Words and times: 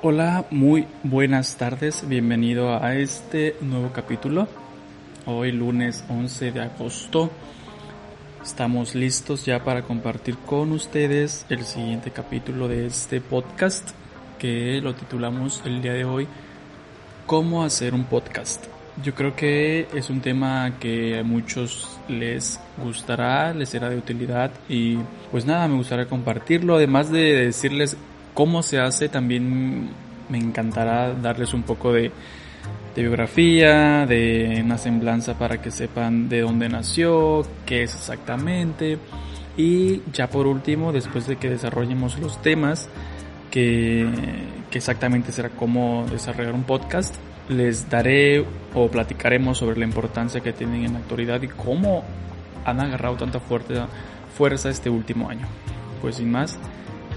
Hola, 0.00 0.46
muy 0.50 0.86
buenas 1.02 1.56
tardes, 1.56 2.08
bienvenido 2.08 2.82
a 2.82 2.94
este 2.94 3.56
nuevo 3.60 3.92
capítulo. 3.92 4.48
Hoy 5.26 5.52
lunes 5.52 6.02
11 6.08 6.52
de 6.52 6.62
agosto 6.62 7.30
estamos 8.42 8.94
listos 8.94 9.44
ya 9.44 9.62
para 9.62 9.82
compartir 9.82 10.38
con 10.38 10.72
ustedes 10.72 11.44
el 11.50 11.64
siguiente 11.64 12.10
capítulo 12.10 12.68
de 12.68 12.86
este 12.86 13.20
podcast 13.20 13.90
que 14.38 14.80
lo 14.80 14.94
titulamos 14.94 15.62
el 15.66 15.82
día 15.82 15.92
de 15.92 16.06
hoy 16.06 16.26
¿Cómo 17.26 17.64
hacer 17.64 17.92
un 17.92 18.04
podcast? 18.04 18.64
Yo 19.04 19.14
creo 19.14 19.36
que 19.36 19.88
es 19.94 20.08
un 20.08 20.22
tema 20.22 20.78
que 20.80 21.18
a 21.18 21.22
muchos 21.22 21.98
les 22.08 22.58
gustará, 22.82 23.52
les 23.52 23.68
será 23.68 23.90
de 23.90 23.96
utilidad 23.96 24.50
y 24.70 24.96
pues 25.30 25.44
nada, 25.44 25.68
me 25.68 25.76
gustaría 25.76 26.06
compartirlo, 26.06 26.76
además 26.76 27.10
de 27.10 27.46
decirles 27.46 27.96
cómo 28.34 28.62
se 28.62 28.78
hace, 28.78 29.08
también 29.08 29.90
me 30.28 30.38
encantará 30.38 31.12
darles 31.12 31.54
un 31.54 31.62
poco 31.62 31.92
de, 31.92 32.10
biografía, 32.96 34.04
de 34.06 34.60
una 34.64 34.76
semblanza 34.76 35.38
para 35.38 35.62
que 35.62 35.70
sepan 35.70 36.28
de 36.28 36.42
dónde 36.42 36.68
nació, 36.68 37.42
qué 37.64 37.84
es 37.84 37.94
exactamente. 37.94 38.98
Y 39.56 40.02
ya 40.12 40.28
por 40.28 40.46
último, 40.46 40.92
después 40.92 41.26
de 41.26 41.36
que 41.36 41.50
desarrollemos 41.50 42.18
los 42.18 42.40
temas, 42.42 42.88
que, 43.50 44.06
que 44.70 44.78
exactamente 44.78 45.32
será 45.32 45.50
cómo 45.50 46.06
desarrollar 46.10 46.54
un 46.54 46.64
podcast, 46.64 47.14
les 47.48 47.88
daré 47.88 48.44
o 48.74 48.88
platicaremos 48.88 49.58
sobre 49.58 49.78
la 49.78 49.84
importancia 49.84 50.40
que 50.40 50.52
tienen 50.52 50.84
en 50.84 50.92
la 50.94 50.98
actualidad 51.00 51.42
y 51.42 51.48
cómo 51.48 52.04
han 52.64 52.80
agarrado 52.80 53.16
tanta 53.16 53.40
fuerza, 53.40 53.88
fuerza 54.36 54.70
este 54.70 54.90
último 54.90 55.28
año. 55.28 55.46
Pues 56.00 56.16
sin 56.16 56.30
más, 56.30 56.58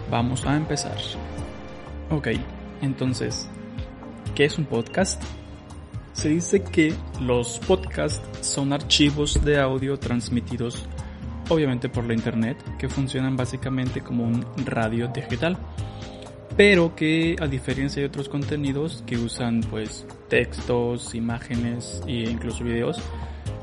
Vamos 0.09 0.45
a 0.45 0.55
empezar. 0.55 0.97
Ok, 2.09 2.29
entonces, 2.81 3.49
¿qué 4.35 4.45
es 4.45 4.57
un 4.57 4.65
podcast? 4.65 5.21
Se 6.13 6.29
dice 6.29 6.63
que 6.63 6.93
los 7.19 7.59
podcasts 7.59 8.47
son 8.47 8.73
archivos 8.73 9.43
de 9.43 9.59
audio 9.59 9.97
transmitidos 9.97 10.87
obviamente 11.49 11.89
por 11.89 12.05
la 12.05 12.13
internet 12.13 12.57
que 12.79 12.89
funcionan 12.89 13.35
básicamente 13.35 14.01
como 14.01 14.23
un 14.23 14.43
radio 14.65 15.07
digital 15.09 15.57
pero 16.57 16.95
que 16.95 17.35
a 17.39 17.47
diferencia 17.47 18.01
de 18.01 18.07
otros 18.07 18.29
contenidos 18.29 19.03
que 19.05 19.17
usan 19.17 19.61
pues 19.69 20.05
textos, 20.29 21.13
imágenes 21.13 22.01
e 22.07 22.29
incluso 22.29 22.63
videos, 22.63 22.97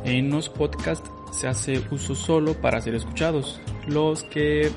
en 0.04 0.30
los 0.30 0.48
podcasts 0.48 1.10
se 1.32 1.48
hace 1.48 1.82
uso 1.90 2.14
solo 2.14 2.54
para 2.54 2.80
ser 2.80 2.94
escuchados. 2.94 3.60
Los 3.86 4.24
que 4.24 4.70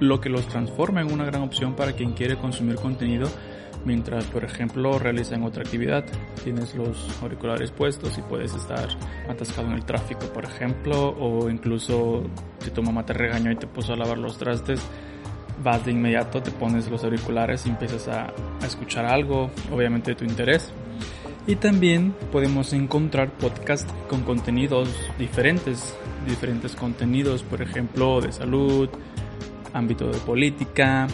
lo 0.00 0.20
que 0.20 0.28
los 0.28 0.48
transforma 0.48 1.00
en 1.02 1.12
una 1.12 1.24
gran 1.24 1.42
opción 1.42 1.76
para 1.76 1.92
quien 1.92 2.12
quiere 2.12 2.36
consumir 2.36 2.76
contenido 2.76 3.28
mientras 3.84 4.24
por 4.26 4.44
ejemplo 4.44 4.98
realizan 4.98 5.42
otra 5.42 5.62
actividad. 5.62 6.04
Tienes 6.42 6.74
los 6.74 7.08
auriculares 7.22 7.70
puestos 7.70 8.18
y 8.18 8.22
puedes 8.22 8.54
estar 8.54 8.88
atascado 9.28 9.68
en 9.68 9.74
el 9.74 9.84
tráfico 9.84 10.26
por 10.32 10.44
ejemplo 10.44 11.10
o 11.18 11.48
incluso 11.48 12.24
si 12.58 12.70
tu 12.70 12.82
mamá 12.82 13.06
te 13.06 13.12
regañó 13.12 13.50
y 13.50 13.56
te 13.56 13.66
puso 13.66 13.92
a 13.92 13.96
lavar 13.96 14.18
los 14.18 14.36
trastes 14.36 14.80
vas 15.62 15.84
de 15.84 15.92
inmediato, 15.92 16.42
te 16.42 16.50
pones 16.50 16.90
los 16.90 17.04
auriculares 17.04 17.66
y 17.66 17.68
empiezas 17.68 18.08
a, 18.08 18.32
a 18.62 18.66
escuchar 18.66 19.04
algo 19.04 19.50
obviamente 19.70 20.12
de 20.12 20.16
tu 20.16 20.24
interés. 20.24 20.72
Y 21.46 21.56
también 21.56 22.14
podemos 22.30 22.72
encontrar 22.72 23.32
podcasts 23.32 23.92
con 24.08 24.22
contenidos 24.22 24.88
diferentes, 25.18 25.94
diferentes 26.26 26.76
contenidos, 26.76 27.42
por 27.42 27.62
ejemplo, 27.62 28.20
de 28.20 28.30
salud, 28.30 28.88
ámbito 29.72 30.08
de 30.10 30.18
política 30.18 31.06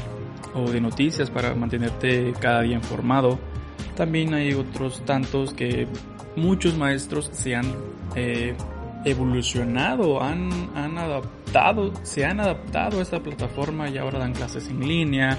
o 0.54 0.70
de 0.70 0.80
noticias 0.80 1.30
para 1.30 1.54
mantenerte 1.54 2.32
cada 2.40 2.62
día 2.62 2.76
informado. 2.76 3.38
También 3.96 4.34
hay 4.34 4.52
otros 4.54 5.04
tantos 5.04 5.54
que 5.54 5.86
muchos 6.36 6.76
maestros 6.76 7.30
se 7.32 7.56
han 7.56 7.66
eh, 8.14 8.54
evolucionado, 9.04 10.22
han, 10.22 10.50
han 10.74 10.98
adaptado, 10.98 11.92
se 12.02 12.24
han 12.24 12.40
adaptado 12.40 12.98
a 12.98 13.02
esta 13.02 13.20
plataforma 13.20 13.88
y 13.88 13.98
ahora 13.98 14.18
dan 14.18 14.32
clases 14.32 14.68
en 14.68 14.86
línea. 14.86 15.38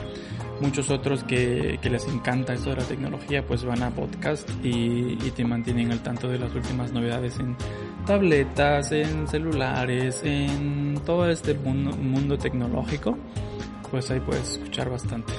Muchos 0.59 0.89
otros 0.89 1.23
que, 1.23 1.79
les 1.83 2.07
encanta 2.07 2.53
eso 2.53 2.71
de 2.71 2.77
la 2.77 2.83
tecnología 2.83 3.45
pues 3.45 3.63
van 3.63 3.83
a 3.83 3.91
podcast 3.91 4.49
y, 4.63 5.15
te 5.31 5.45
mantienen 5.45 5.91
al 5.91 6.01
tanto 6.01 6.27
de 6.27 6.39
las 6.39 6.53
últimas 6.55 6.91
novedades 6.91 7.39
en 7.39 7.55
tabletas, 8.05 8.91
en 8.91 9.27
celulares, 9.27 10.21
en 10.23 10.99
todo 11.05 11.29
este 11.29 11.53
mundo, 11.53 11.95
mundo 11.95 12.37
tecnológico, 12.37 13.17
pues 13.91 14.09
ahí 14.09 14.19
puedes 14.19 14.53
escuchar 14.53 14.89
bastante. 14.89 15.33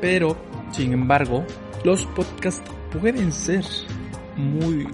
Pero, 0.00 0.36
sin 0.70 0.92
embargo, 0.92 1.44
los 1.84 2.06
podcasts 2.06 2.62
pueden 3.00 3.32
ser 3.32 3.64
muy 4.36 4.86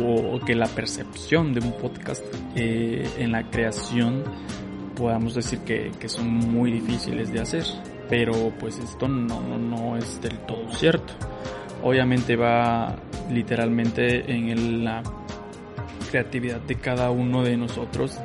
o 0.00 0.40
que 0.40 0.54
la 0.54 0.66
percepción 0.66 1.52
de 1.52 1.60
un 1.60 1.72
podcast 1.72 2.24
eh, 2.56 3.08
en 3.18 3.32
la 3.32 3.50
creación 3.50 4.24
podamos 4.96 5.34
decir 5.34 5.60
que, 5.60 5.90
que, 6.00 6.08
son 6.08 6.28
muy 6.28 6.72
difíciles 6.72 7.30
de 7.32 7.40
hacer 7.40 7.64
pero 8.12 8.52
pues 8.60 8.78
esto 8.78 9.08
no, 9.08 9.40
no 9.56 9.96
es 9.96 10.20
del 10.20 10.36
todo 10.40 10.70
cierto. 10.74 11.14
Obviamente 11.82 12.36
va 12.36 12.94
literalmente 13.30 14.30
en 14.30 14.84
la 14.84 15.02
creatividad 16.10 16.60
de 16.60 16.74
cada 16.74 17.10
uno 17.10 17.42
de 17.42 17.56
nosotros 17.56 18.18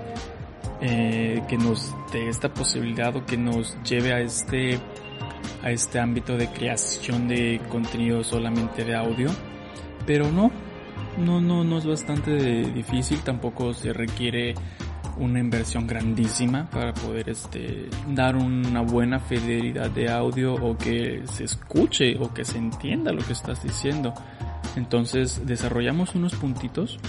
eh, 0.81 1.41
que 1.47 1.57
nos 1.57 1.95
dé 2.11 2.27
esta 2.27 2.53
posibilidad 2.53 3.15
o 3.15 3.25
que 3.25 3.37
nos 3.37 3.81
lleve 3.83 4.11
a 4.11 4.19
este 4.19 4.77
a 5.63 5.71
este 5.71 5.99
ámbito 6.01 6.35
de 6.35 6.49
creación 6.49 7.29
de 7.29 7.61
contenido 7.69 8.25
solamente 8.25 8.83
de 8.83 8.93
audio. 8.93 9.29
Pero 10.05 10.29
no 10.29 10.51
no 11.17 11.39
no 11.39 11.63
no 11.63 11.77
es 11.77 11.85
bastante 11.85 12.35
difícil 12.71 13.21
tampoco 13.21 13.73
se 13.73 13.93
requiere 13.93 14.53
una 15.19 15.39
inversión 15.39 15.87
grandísima 15.87 16.69
para 16.69 16.93
poder 16.93 17.29
este 17.29 17.89
dar 18.09 18.35
una 18.35 18.81
buena 18.81 19.19
fidelidad 19.19 19.89
de 19.89 20.09
audio 20.09 20.55
o 20.55 20.77
que 20.77 21.23
se 21.25 21.43
escuche 21.43 22.17
o 22.19 22.33
que 22.33 22.45
se 22.45 22.57
entienda 22.57 23.11
lo 23.11 23.23
que 23.23 23.33
estás 23.33 23.63
diciendo 23.63 24.13
entonces 24.75 25.41
desarrollamos 25.45 26.13
unos 26.15 26.35
puntitos 26.35 26.99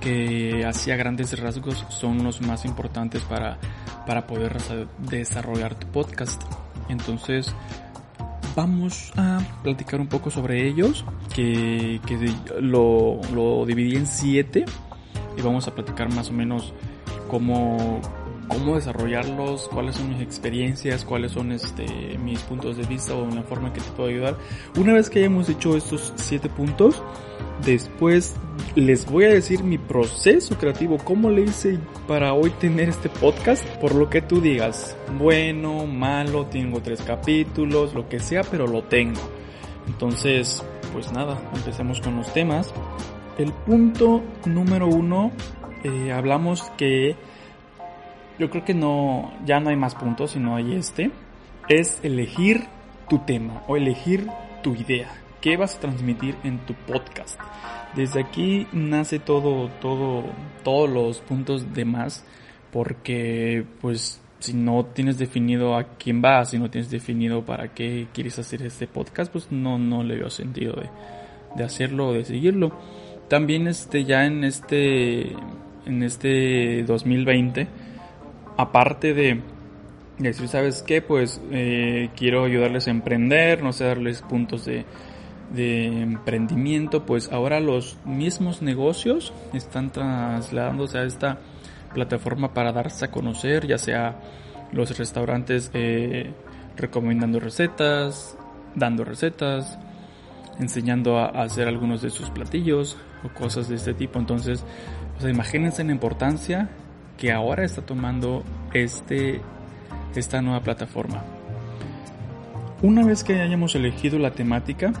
que 0.00 0.64
hacia 0.66 0.96
grandes 0.96 1.38
rasgos 1.38 1.84
son 1.88 2.22
los 2.24 2.40
más 2.42 2.64
importantes 2.64 3.22
para, 3.22 3.58
para 4.06 4.26
poder 4.26 4.56
desarrollar 4.98 5.74
tu 5.74 5.86
podcast. 5.88 6.42
Entonces, 6.90 7.54
vamos 8.54 9.12
a 9.16 9.40
platicar 9.62 10.00
un 10.00 10.06
poco 10.06 10.30
sobre 10.30 10.68
ellos, 10.68 11.04
que, 11.34 12.00
que 12.06 12.32
lo, 12.60 13.20
lo 13.32 13.64
dividí 13.64 13.96
en 13.96 14.06
siete 14.06 14.66
y 15.38 15.42
vamos 15.42 15.68
a 15.68 15.74
platicar 15.74 16.12
más 16.12 16.28
o 16.28 16.32
menos 16.32 16.74
cómo, 17.28 18.00
cómo 18.48 18.76
desarrollarlos, 18.76 19.68
cuáles 19.68 19.96
son 19.96 20.10
mis 20.10 20.20
experiencias, 20.20 21.04
cuáles 21.04 21.32
son 21.32 21.52
este, 21.52 22.18
mis 22.18 22.40
puntos 22.40 22.76
de 22.76 22.84
vista 22.84 23.14
o 23.14 23.26
la 23.26 23.42
forma 23.42 23.72
que 23.72 23.80
te 23.80 23.90
puedo 23.90 24.08
ayudar. 24.08 24.36
Una 24.76 24.92
vez 24.94 25.10
que 25.10 25.20
hayamos 25.20 25.48
hecho 25.48 25.76
estos 25.76 26.12
siete 26.16 26.48
puntos, 26.48 27.02
después 27.64 28.34
les 28.74 29.06
voy 29.06 29.24
a 29.24 29.28
decir 29.28 29.62
mi 29.62 29.78
proceso 29.78 30.56
creativo, 30.56 30.98
cómo 30.98 31.30
le 31.30 31.42
hice 31.42 31.78
para 32.06 32.34
hoy 32.34 32.50
tener 32.50 32.88
este 32.88 33.08
podcast, 33.08 33.64
por 33.76 33.94
lo 33.94 34.10
que 34.10 34.22
tú 34.22 34.40
digas, 34.40 34.96
bueno, 35.18 35.86
malo, 35.86 36.46
tengo 36.46 36.80
tres 36.80 37.00
capítulos, 37.02 37.94
lo 37.94 38.08
que 38.08 38.20
sea, 38.20 38.42
pero 38.42 38.66
lo 38.66 38.82
tengo. 38.84 39.20
Entonces, 39.86 40.62
pues 40.92 41.12
nada, 41.12 41.40
empecemos 41.54 42.00
con 42.00 42.16
los 42.16 42.32
temas. 42.32 42.72
El 43.38 43.52
punto 43.52 44.22
número 44.46 44.86
uno, 44.86 45.32
eh, 45.84 46.12
hablamos 46.12 46.62
que 46.76 47.16
yo 48.38 48.50
creo 48.50 48.64
que 48.64 48.74
no, 48.74 49.32
ya 49.44 49.60
no 49.60 49.70
hay 49.70 49.76
más 49.76 49.94
puntos, 49.94 50.32
sino 50.32 50.56
hay 50.56 50.74
este, 50.74 51.10
es 51.68 52.00
elegir 52.02 52.64
tu 53.08 53.18
tema 53.18 53.62
o 53.68 53.76
elegir 53.76 54.28
tu 54.62 54.74
idea. 54.74 55.10
¿Qué 55.40 55.56
vas 55.56 55.76
a 55.76 55.80
transmitir 55.80 56.36
en 56.42 56.58
tu 56.60 56.74
podcast? 56.74 57.38
Desde 57.94 58.20
aquí 58.20 58.66
nace 58.72 59.18
todo, 59.18 59.68
todo, 59.80 60.24
todos 60.64 60.90
los 60.90 61.20
puntos 61.20 61.74
de 61.74 61.84
más, 61.84 62.24
porque 62.72 63.64
pues 63.80 64.20
si 64.40 64.52
no 64.52 64.84
tienes 64.86 65.18
definido 65.18 65.76
a 65.76 65.84
quién 65.84 66.20
vas, 66.20 66.50
si 66.50 66.58
no 66.58 66.70
tienes 66.70 66.90
definido 66.90 67.44
para 67.44 67.72
qué 67.72 68.08
quieres 68.12 68.38
hacer 68.38 68.62
este 68.62 68.86
podcast, 68.86 69.30
pues 69.30 69.52
no, 69.52 69.78
no 69.78 70.02
le 70.02 70.16
veo 70.16 70.30
sentido 70.30 70.74
de, 70.74 70.90
de 71.56 71.64
hacerlo 71.64 72.08
o 72.08 72.12
de 72.14 72.24
seguirlo. 72.24 72.72
También 73.28 73.68
este, 73.68 74.04
ya 74.04 74.26
en 74.26 74.44
este, 74.44 75.34
en 75.86 76.02
este 76.02 76.82
2020, 76.84 77.68
aparte 78.56 79.14
de 79.14 79.40
decir, 80.18 80.48
¿sabes 80.48 80.82
qué? 80.82 81.02
Pues 81.02 81.40
eh, 81.50 82.10
quiero 82.16 82.44
ayudarles 82.44 82.88
a 82.88 82.90
emprender, 82.90 83.62
no 83.62 83.72
sé, 83.72 83.84
darles 83.84 84.22
puntos 84.22 84.64
de, 84.64 84.84
emprendimiento, 85.56 87.06
pues 87.06 87.30
ahora 87.30 87.60
los 87.60 87.96
mismos 88.04 88.60
negocios 88.60 89.32
están 89.52 89.90
trasladándose 89.90 90.98
a 90.98 91.04
esta 91.04 91.38
plataforma 91.92 92.52
para 92.52 92.72
darse 92.72 93.04
a 93.04 93.10
conocer, 93.12 93.66
ya 93.66 93.78
sea 93.78 94.16
los 94.72 94.98
restaurantes 94.98 95.70
eh, 95.74 96.32
recomendando 96.76 97.38
recetas, 97.38 98.36
dando 98.74 99.04
recetas, 99.04 99.78
enseñando 100.58 101.18
a, 101.18 101.26
hacer 101.26 101.68
algunos 101.68 102.02
de 102.02 102.10
sus 102.10 102.30
platillos 102.30 102.96
o 103.22 103.28
cosas 103.28 103.68
de 103.68 103.76
este 103.76 103.94
tipo. 103.94 104.18
Entonces, 104.18 104.64
imagínense 105.22 105.84
la 105.84 105.92
importancia 105.92 106.68
que 107.16 107.32
ahora 107.32 107.64
está 107.64 107.82
tomando 107.82 108.42
este, 108.72 109.40
esta 110.14 110.42
nueva 110.42 110.60
plataforma. 110.60 111.22
Una 112.82 113.04
vez 113.04 113.24
que 113.24 113.40
hayamos 113.40 113.74
elegido 113.74 114.18
la 114.18 114.32
temática, 114.32 114.92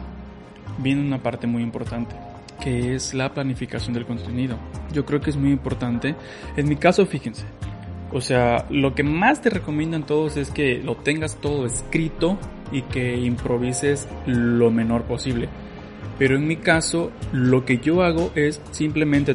viene 0.78 1.02
una 1.02 1.22
parte 1.22 1.46
muy 1.46 1.62
importante 1.62 2.14
que 2.60 2.94
es 2.94 3.14
la 3.14 3.34
planificación 3.34 3.94
del 3.94 4.06
contenido. 4.06 4.56
Yo 4.92 5.04
creo 5.04 5.20
que 5.20 5.30
es 5.30 5.36
muy 5.36 5.50
importante. 5.50 6.14
En 6.56 6.68
mi 6.68 6.76
caso, 6.76 7.04
fíjense, 7.04 7.44
o 8.12 8.20
sea, 8.20 8.66
lo 8.70 8.94
que 8.94 9.02
más 9.02 9.42
te 9.42 9.50
recomiendan 9.50 10.06
todos 10.06 10.36
es 10.36 10.50
que 10.50 10.78
lo 10.82 10.96
tengas 10.96 11.36
todo 11.36 11.66
escrito 11.66 12.38
y 12.72 12.82
que 12.82 13.16
improvises 13.16 14.08
lo 14.26 14.70
menor 14.70 15.02
posible. 15.02 15.48
Pero 16.18 16.36
en 16.36 16.46
mi 16.46 16.56
caso, 16.56 17.10
lo 17.32 17.64
que 17.64 17.78
yo 17.78 18.02
hago 18.02 18.30
es 18.34 18.60
simplemente 18.70 19.34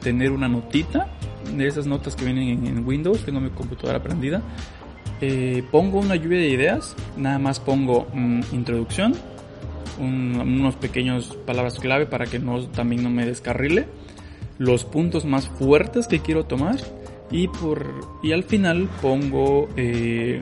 tener 0.00 0.30
una 0.30 0.48
notita 0.48 1.08
de 1.56 1.66
esas 1.66 1.86
notas 1.86 2.14
que 2.14 2.24
vienen 2.24 2.66
en 2.66 2.86
Windows, 2.86 3.24
tengo 3.24 3.40
mi 3.40 3.50
computadora 3.50 4.02
prendida. 4.02 4.42
Eh, 5.20 5.62
pongo 5.70 5.98
una 5.98 6.16
lluvia 6.16 6.38
de 6.38 6.48
ideas, 6.48 6.96
nada 7.16 7.38
más 7.38 7.60
pongo 7.60 8.06
mm, 8.12 8.40
introducción, 8.52 9.14
unos 9.98 10.76
pequeños 10.76 11.36
palabras 11.44 11.78
clave 11.78 12.06
para 12.06 12.24
que 12.24 12.38
no, 12.38 12.66
también 12.68 13.02
no 13.02 13.10
me 13.10 13.26
descarrile, 13.26 13.86
los 14.58 14.84
puntos 14.84 15.26
más 15.26 15.48
fuertes 15.48 16.06
que 16.06 16.20
quiero 16.20 16.44
tomar 16.44 16.76
y, 17.30 17.48
por, 17.48 17.86
y 18.22 18.32
al 18.32 18.44
final 18.44 18.88
pongo 19.02 19.68
eh, 19.76 20.40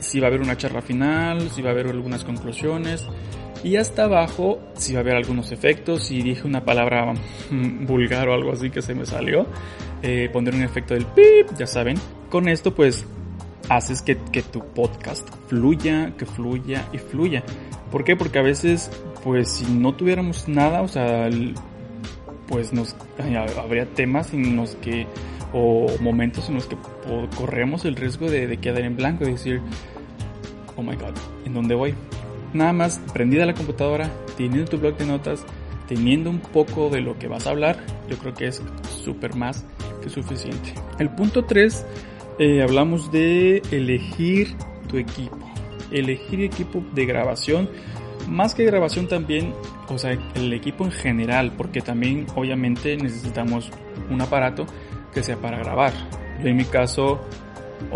si 0.00 0.18
va 0.18 0.26
a 0.26 0.28
haber 0.28 0.40
una 0.40 0.56
charla 0.56 0.82
final, 0.82 1.48
si 1.50 1.62
va 1.62 1.70
a 1.70 1.72
haber 1.72 1.86
algunas 1.86 2.24
conclusiones 2.24 3.06
y 3.66 3.76
hasta 3.78 4.04
abajo 4.04 4.60
si 4.74 4.92
va 4.92 5.00
a 5.00 5.02
haber 5.02 5.16
algunos 5.16 5.50
efectos, 5.50 6.04
si 6.04 6.22
dije 6.22 6.46
una 6.46 6.64
palabra 6.64 7.12
vulgar 7.50 8.28
o 8.28 8.34
algo 8.34 8.52
así 8.52 8.70
que 8.70 8.80
se 8.80 8.94
me 8.94 9.04
salió, 9.04 9.46
eh, 10.02 10.30
poner 10.32 10.54
un 10.54 10.62
efecto 10.62 10.94
del 10.94 11.04
pip, 11.04 11.48
ya 11.58 11.66
saben. 11.66 11.96
Con 12.30 12.48
esto 12.48 12.72
pues 12.76 13.04
haces 13.68 14.02
que, 14.02 14.18
que 14.30 14.42
tu 14.42 14.64
podcast 14.64 15.28
fluya, 15.48 16.12
que 16.16 16.26
fluya 16.26 16.86
y 16.92 16.98
fluya. 16.98 17.42
¿Por 17.90 18.04
qué? 18.04 18.14
Porque 18.14 18.38
a 18.38 18.42
veces, 18.42 18.88
pues 19.24 19.50
si 19.50 19.64
no 19.72 19.94
tuviéramos 19.94 20.46
nada, 20.46 20.82
o 20.82 20.88
sea, 20.88 21.28
pues 22.46 22.72
nos 22.72 22.94
habría 23.58 23.86
temas 23.86 24.32
en 24.32 24.54
los 24.54 24.76
que 24.76 25.08
o 25.52 25.88
momentos 26.00 26.48
en 26.48 26.54
los 26.54 26.66
que 26.66 26.76
corremos 27.36 27.84
el 27.84 27.96
riesgo 27.96 28.30
de, 28.30 28.56
quedar 28.58 28.82
en 28.82 28.94
blanco 28.94 29.24
y 29.24 29.32
decir, 29.32 29.60
oh 30.76 30.82
my 30.82 30.94
god, 30.94 31.14
¿en 31.44 31.54
dónde 31.54 31.74
voy? 31.74 31.94
Nada 32.52 32.72
más 32.72 33.00
prendida 33.12 33.46
la 33.46 33.54
computadora, 33.54 34.10
teniendo 34.36 34.70
tu 34.70 34.78
blog 34.78 34.96
de 34.96 35.06
notas, 35.06 35.44
teniendo 35.88 36.30
un 36.30 36.40
poco 36.40 36.90
de 36.90 37.00
lo 37.00 37.18
que 37.18 37.28
vas 37.28 37.46
a 37.46 37.50
hablar, 37.50 37.78
yo 38.08 38.16
creo 38.18 38.34
que 38.34 38.46
es 38.46 38.62
súper 39.04 39.34
más 39.34 39.64
que 40.02 40.08
suficiente. 40.10 40.74
El 40.98 41.10
punto 41.10 41.44
3, 41.44 41.84
eh, 42.38 42.62
hablamos 42.62 43.12
de 43.12 43.62
elegir 43.70 44.54
tu 44.88 44.98
equipo 44.98 45.46
elegir 45.90 46.42
equipo 46.42 46.82
de 46.92 47.06
grabación, 47.06 47.68
más 48.28 48.54
que 48.54 48.64
grabación 48.64 49.08
también, 49.08 49.54
o 49.88 49.98
sea, 49.98 50.18
el 50.34 50.52
equipo 50.52 50.84
en 50.84 50.90
general, 50.90 51.52
porque 51.56 51.80
también 51.80 52.26
obviamente 52.34 52.96
necesitamos 52.96 53.70
un 54.10 54.20
aparato 54.20 54.66
que 55.12 55.22
sea 55.22 55.36
para 55.36 55.58
grabar. 55.58 55.92
Yo 56.42 56.48
en 56.48 56.56
mi 56.56 56.64
caso 56.64 57.20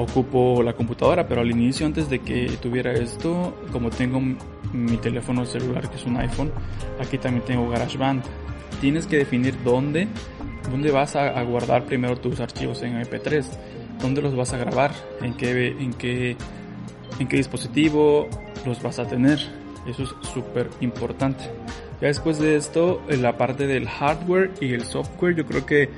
ocupo 0.02 0.62
la 0.62 0.72
computadora, 0.72 1.26
pero 1.26 1.40
al 1.40 1.50
inicio 1.50 1.86
antes 1.86 2.08
de 2.08 2.20
que 2.20 2.46
tuviera 2.60 2.92
esto, 2.92 3.54
como 3.72 3.90
tengo 3.90 4.20
mi 4.72 4.96
teléfono 4.96 5.44
celular 5.44 5.88
que 5.88 5.96
es 5.96 6.04
un 6.04 6.16
iPhone, 6.16 6.52
aquí 7.00 7.18
también 7.18 7.44
tengo 7.44 7.68
GarageBand. 7.68 8.22
Tienes 8.80 9.06
que 9.06 9.18
definir 9.18 9.54
dónde, 9.62 10.08
dónde 10.70 10.90
vas 10.90 11.16
a, 11.16 11.42
guardar 11.42 11.84
primero 11.84 12.16
tus 12.16 12.40
archivos 12.40 12.82
en 12.82 13.00
MP3, 13.02 13.44
dónde 14.00 14.22
los 14.22 14.34
vas 14.34 14.52
a 14.52 14.58
grabar, 14.58 14.92
en 15.20 15.34
qué, 15.34 15.68
en 15.68 15.92
qué 15.94 16.36
en 17.20 17.28
qué 17.28 17.36
dispositivo 17.36 18.28
los 18.66 18.82
vas 18.82 18.98
a 18.98 19.06
tener. 19.06 19.38
Eso 19.86 20.02
es 20.02 20.14
súper 20.32 20.68
importante. 20.80 21.44
Ya 22.00 22.08
después 22.08 22.38
de 22.38 22.56
esto, 22.56 23.02
la 23.08 23.36
parte 23.36 23.66
del 23.66 23.86
hardware 23.86 24.52
y 24.60 24.72
el 24.72 24.84
software 24.84 25.36
yo 25.36 25.46
creo 25.46 25.66
que 25.66 25.90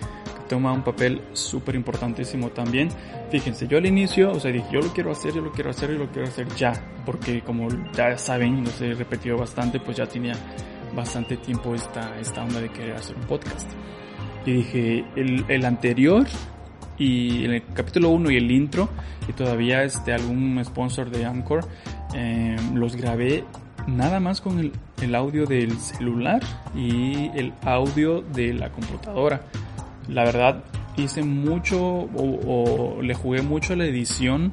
toma 0.52 0.70
un 0.70 0.82
papel 0.82 1.22
súper 1.32 1.74
importantísimo 1.76 2.50
también. 2.50 2.90
Fíjense, 3.30 3.66
yo 3.66 3.78
al 3.78 3.86
inicio, 3.86 4.32
o 4.32 4.38
sea, 4.38 4.52
dije, 4.52 4.66
yo 4.70 4.82
lo 4.82 4.92
quiero 4.92 5.10
hacer, 5.10 5.32
yo 5.32 5.40
lo 5.40 5.50
quiero 5.50 5.70
hacer 5.70 5.92
y 5.92 5.96
lo 5.96 6.10
quiero 6.10 6.28
hacer 6.28 6.46
ya. 6.56 6.74
Porque 7.06 7.40
como 7.40 7.68
ya 7.94 8.18
saben, 8.18 8.62
los 8.62 8.78
he 8.82 8.92
repetido 8.92 9.38
bastante, 9.38 9.80
pues 9.80 9.96
ya 9.96 10.04
tenía 10.04 10.34
bastante 10.94 11.38
tiempo 11.38 11.74
esta, 11.74 12.20
esta 12.20 12.44
onda 12.44 12.60
de 12.60 12.68
querer 12.68 12.96
hacer 12.96 13.16
un 13.16 13.22
podcast. 13.22 13.66
Y 14.44 14.52
dije, 14.52 15.06
el, 15.16 15.46
el 15.48 15.64
anterior 15.64 16.26
y 16.98 17.46
el 17.46 17.62
capítulo 17.72 18.10
1 18.10 18.30
y 18.32 18.36
el 18.36 18.50
intro 18.50 18.90
y 19.26 19.32
todavía 19.32 19.84
este 19.84 20.12
algún 20.12 20.62
sponsor 20.62 21.08
de 21.08 21.24
Anchor 21.24 21.66
eh, 22.12 22.56
los 22.74 22.94
grabé 22.94 23.44
nada 23.86 24.20
más 24.20 24.42
con 24.42 24.58
el, 24.58 24.72
el, 25.00 25.14
audio 25.14 25.46
del 25.46 25.78
celular 25.78 26.42
y 26.76 27.30
el 27.34 27.54
audio 27.62 28.20
de 28.20 28.52
la 28.52 28.70
computadora 28.70 29.40
la 30.08 30.24
verdad 30.24 30.64
hice 30.96 31.22
mucho 31.22 31.80
o, 31.82 33.00
le 33.02 33.14
jugué 33.14 33.42
mucho 33.42 33.72
a 33.72 33.76
la 33.76 33.84
edición 33.84 34.52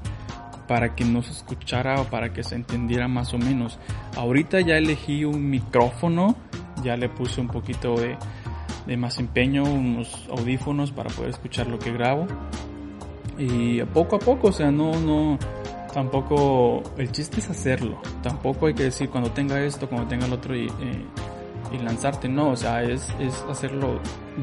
para 0.68 0.96
que 0.96 1.04
no 1.04 1.22
se 1.22 1.32
escuchara 1.32 2.00
o 2.02 2.06
para 2.06 2.32
que 2.32 2.44
se 2.44 2.56
entendiera 2.56 3.08
más 3.08 3.34
o 3.34 3.38
menos 3.38 3.80
ahorita 4.16 4.62
ya 4.62 4.78
elegí 4.78 5.26
un 5.26 5.50
micrófono 5.50 6.36
ya 6.84 6.96
le 6.96 7.10
puse 7.10 7.42
un 7.42 7.48
poquito 7.48 7.96
de 7.96 8.18
de 8.90 8.98
más 8.98 9.20
empeño, 9.20 9.64
unos 9.64 10.28
audífonos 10.32 10.92
para 10.92 11.12
poder 11.12 11.30
escuchar 11.30 11.68
lo 11.68 11.78
que 11.78 11.92
grabo. 11.92 12.26
Y 13.38 13.82
poco 13.84 14.16
a 14.16 14.20
poco, 14.20 14.48
o 14.48 14.52
sea, 14.52 14.72
no, 14.72 15.00
no, 15.00 15.38
tampoco, 15.94 16.82
el 16.98 17.12
chiste 17.12 17.40
es 17.40 17.50
hacerlo. 17.52 18.02
Tampoco 18.24 18.66
hay 18.66 18.74
que 18.74 18.84
decir 18.86 19.10
cuando 19.10 19.30
tenga 19.30 19.62
esto, 19.62 19.88
cuando 19.88 20.08
tenga 20.08 20.26
el 20.26 20.34
otro 20.34 20.56
y, 20.56 20.66
eh, 20.66 21.06
y 21.72 21.78
lanzarte, 21.78 22.28
no, 22.28 22.50
o 22.50 22.56
sea, 22.56 22.82
es, 22.82 23.14
es 23.20 23.46
hacerlo 23.48 24.00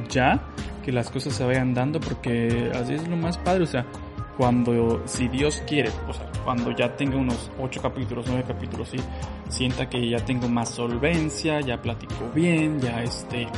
ya, 0.08 0.40
que 0.86 0.92
las 0.92 1.10
cosas 1.10 1.34
se 1.34 1.44
vayan 1.44 1.74
dando 1.74 1.98
porque 1.98 2.70
así 2.72 2.94
es 2.94 3.08
lo 3.08 3.16
más 3.16 3.36
padre, 3.38 3.64
o 3.64 3.66
sea, 3.66 3.84
cuando, 4.36 5.02
si 5.04 5.26
Dios 5.26 5.60
quiere, 5.66 5.90
o 6.08 6.12
sea, 6.12 6.30
cuando 6.44 6.70
ya 6.70 6.94
tenga 6.96 7.16
unos 7.16 7.50
8 7.58 7.82
capítulos, 7.82 8.26
9 8.28 8.44
capítulos 8.46 8.94
y 8.94 8.98
sienta 9.50 9.88
que 9.88 10.08
ya 10.08 10.18
tengo 10.24 10.48
más 10.48 10.68
solvencia, 10.68 11.60
ya 11.60 11.82
platico 11.82 12.30
bien, 12.32 12.78
ya 12.78 13.02
este, 13.02 13.48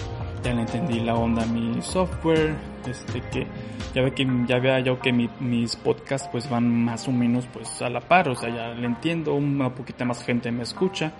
ya 0.43 0.55
le 0.55 0.63
entendí 0.63 1.01
la 1.01 1.17
onda 1.17 1.43
a 1.43 1.47
mi 1.47 1.83
software, 1.83 2.55
este 2.89 3.21
que 3.31 3.47
ya 3.95 4.01
ve 4.01 4.15
que 4.15 4.27
ya 4.47 4.59
vea 4.59 4.81
yo 4.81 4.99
que 4.99 5.13
mis 5.13 5.77
podcasts 5.77 6.31
pues 6.33 6.49
van 6.49 6.67
más 6.83 7.09
o 7.09 7.13
menos 7.13 7.47
pues 7.53 7.83
a 7.83 7.91
la 7.91 8.01
par, 8.01 8.31
o 8.31 8.35
sea, 8.35 8.49
ya 8.49 8.69
le 8.69 8.87
entiendo, 8.87 9.35
una 9.35 9.75
poquita 9.75 10.07
más 10.07 10.25
gente 10.25 10.51
me 10.51 10.63
escucha. 10.63 11.13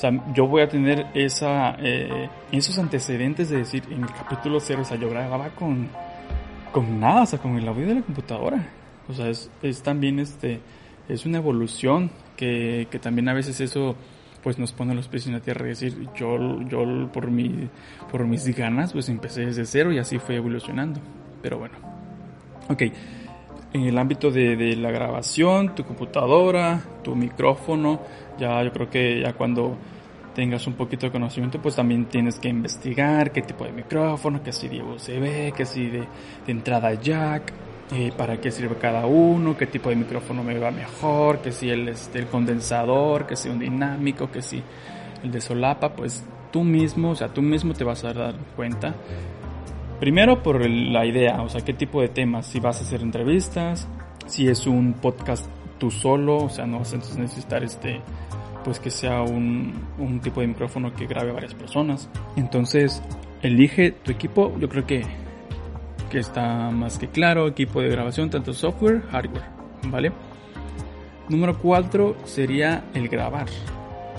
Sea, 0.00 0.32
yo 0.32 0.46
voy 0.46 0.62
a 0.62 0.68
tener 0.70 1.08
esa, 1.12 1.76
eh, 1.78 2.30
esos 2.52 2.78
antecedentes 2.78 3.50
de 3.50 3.58
decir, 3.58 3.82
en 3.90 4.02
el 4.02 4.10
capítulo 4.10 4.58
0, 4.58 4.80
o 4.80 4.84
sea, 4.86 4.96
yo 4.96 5.10
grababa 5.10 5.50
con, 5.50 5.88
con 6.72 6.98
nada, 6.98 7.24
o 7.24 7.26
sea, 7.26 7.38
con 7.38 7.58
el 7.58 7.68
audio 7.68 7.86
de 7.86 7.96
la 7.96 8.00
computadora. 8.00 8.66
O 9.10 9.12
sea, 9.12 9.28
es, 9.28 9.50
es 9.60 9.82
también 9.82 10.18
este, 10.18 10.60
es 11.06 11.26
una 11.26 11.36
evolución 11.36 12.10
que, 12.34 12.88
que 12.90 12.98
también 12.98 13.28
a 13.28 13.34
veces 13.34 13.60
eso 13.60 13.94
pues 14.42 14.58
nos 14.58 14.72
pone 14.72 14.94
los 14.94 15.06
pies 15.06 15.26
en 15.26 15.34
la 15.34 15.40
tierra 15.40 15.66
y 15.66 15.68
decir, 15.68 16.08
yo, 16.16 16.62
yo 16.62 17.12
por, 17.12 17.30
mi, 17.30 17.68
por 18.10 18.26
mis 18.26 18.46
ganas, 18.56 18.94
pues 18.94 19.10
empecé 19.10 19.44
desde 19.44 19.66
cero 19.66 19.92
y 19.92 19.98
así 19.98 20.18
fue 20.18 20.36
evolucionando. 20.36 20.98
Pero 21.42 21.58
bueno, 21.58 21.74
ok. 22.70 22.84
En 23.72 23.84
el 23.84 23.96
ámbito 23.98 24.32
de, 24.32 24.74
la 24.76 24.90
grabación, 24.90 25.74
tu 25.76 25.84
computadora, 25.84 26.82
tu 27.04 27.14
micrófono, 27.14 28.00
ya 28.38 28.62
yo 28.64 28.72
creo 28.72 28.90
que 28.90 29.20
ya 29.20 29.32
cuando 29.34 29.76
tengas 30.34 30.66
un 30.66 30.74
poquito 30.74 31.06
de 31.06 31.12
conocimiento, 31.12 31.62
pues 31.62 31.76
también 31.76 32.06
tienes 32.06 32.40
que 32.40 32.48
investigar 32.48 33.30
qué 33.30 33.42
tipo 33.42 33.64
de 33.64 33.70
micrófono, 33.72 34.42
qué 34.42 34.52
si 34.52 34.68
de 34.68 34.82
USB, 34.82 35.54
qué 35.54 35.64
si 35.64 35.86
de, 35.86 36.04
entrada 36.48 36.94
jack, 36.94 37.52
eh, 37.92 38.12
para 38.16 38.40
qué 38.40 38.50
sirve 38.50 38.74
cada 38.76 39.06
uno, 39.06 39.56
qué 39.56 39.66
tipo 39.66 39.88
de 39.88 39.96
micrófono 39.96 40.42
me 40.42 40.58
va 40.58 40.72
mejor, 40.72 41.38
que 41.38 41.52
si 41.52 41.70
el, 41.70 41.88
este, 41.88 42.26
condensador, 42.26 43.26
que 43.26 43.36
si 43.36 43.48
un 43.48 43.60
dinámico, 43.60 44.32
que 44.32 44.42
si 44.42 44.62
el 45.22 45.30
de 45.30 45.40
solapa, 45.40 45.94
pues 45.94 46.24
tú 46.50 46.64
mismo, 46.64 47.10
o 47.10 47.14
sea, 47.14 47.28
tú 47.28 47.42
mismo 47.42 47.72
te 47.74 47.84
vas 47.84 48.04
a 48.04 48.12
dar 48.12 48.34
cuenta. 48.56 48.94
Primero 50.00 50.42
por 50.42 50.66
la 50.66 51.04
idea, 51.04 51.42
o 51.42 51.50
sea, 51.50 51.60
qué 51.60 51.74
tipo 51.74 52.00
de 52.00 52.08
temas, 52.08 52.46
si 52.46 52.58
vas 52.58 52.80
a 52.80 52.84
hacer 52.84 53.02
entrevistas, 53.02 53.86
si 54.26 54.48
es 54.48 54.66
un 54.66 54.94
podcast 54.94 55.46
tú 55.76 55.90
solo, 55.90 56.38
o 56.38 56.48
sea, 56.48 56.64
no 56.66 56.78
vas 56.78 56.94
a 56.94 56.96
necesitar 57.18 57.62
este, 57.62 58.00
pues 58.64 58.80
que 58.80 58.90
sea 58.90 59.20
un, 59.20 59.74
un 59.98 60.20
tipo 60.20 60.40
de 60.40 60.46
micrófono 60.46 60.94
que 60.94 61.06
grabe 61.06 61.30
a 61.30 61.34
varias 61.34 61.52
personas. 61.52 62.08
Entonces, 62.36 63.02
elige 63.42 63.92
tu 63.92 64.10
equipo, 64.10 64.56
yo 64.58 64.70
creo 64.70 64.86
que, 64.86 65.04
que 66.10 66.18
está 66.18 66.70
más 66.70 66.98
que 66.98 67.08
claro, 67.08 67.46
equipo 67.46 67.82
de 67.82 67.90
grabación, 67.90 68.30
tanto 68.30 68.54
software, 68.54 69.02
hardware, 69.10 69.44
¿vale? 69.88 70.12
Número 71.28 71.58
4 71.58 72.16
sería 72.24 72.84
el 72.94 73.06
grabar. 73.08 73.48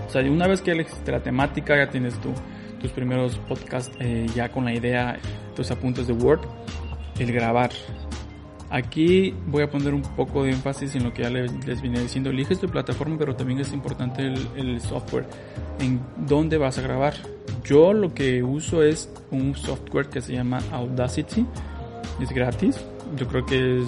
O 0.08 0.12
sea, 0.12 0.22
una 0.30 0.46
vez 0.46 0.62
que 0.62 0.74
elegiste 0.74 1.12
la 1.12 1.22
temática, 1.22 1.76
ya 1.76 1.90
tienes 1.90 2.20
tu, 2.20 2.34
tus 2.82 2.92
primeros 2.92 3.38
podcasts 3.48 3.96
eh, 4.00 4.28
ya 4.36 4.50
con 4.50 4.66
la 4.66 4.74
idea, 4.74 5.20
tus 5.56 5.72
apuntes 5.72 6.08
de 6.08 6.14
Word, 6.14 6.42
el 7.20 7.32
grabar. 7.32 7.70
Aquí 8.70 9.36
voy 9.48 9.64
a 9.64 9.70
poner 9.70 9.94
un 9.94 10.02
poco 10.02 10.44
de 10.44 10.52
énfasis 10.52 10.96
en 10.96 11.04
lo 11.04 11.14
que 11.14 11.24
ya 11.24 11.30
les, 11.30 11.82
vine 11.82 12.00
diciendo. 12.00 12.30
Eliges 12.30 12.60
tu 12.60 12.70
plataforma, 12.70 13.18
pero 13.18 13.36
también 13.36 13.60
es 13.60 13.74
importante 13.74 14.26
el, 14.26 14.48
el, 14.56 14.80
software. 14.80 15.26
En 15.80 16.00
dónde 16.26 16.58
vas 16.58 16.78
a 16.78 16.82
grabar. 16.82 17.14
Yo 17.66 17.92
lo 17.92 18.14
que 18.14 18.42
uso 18.42 18.82
es 18.82 19.12
un 19.30 19.56
software 19.56 20.08
que 20.08 20.22
se 20.22 20.34
llama 20.34 20.60
Audacity. 20.72 21.46
Es 22.22 22.30
gratis. 22.32 22.80
Yo 23.18 23.28
creo 23.28 23.46
que 23.46 23.80
es 23.80 23.88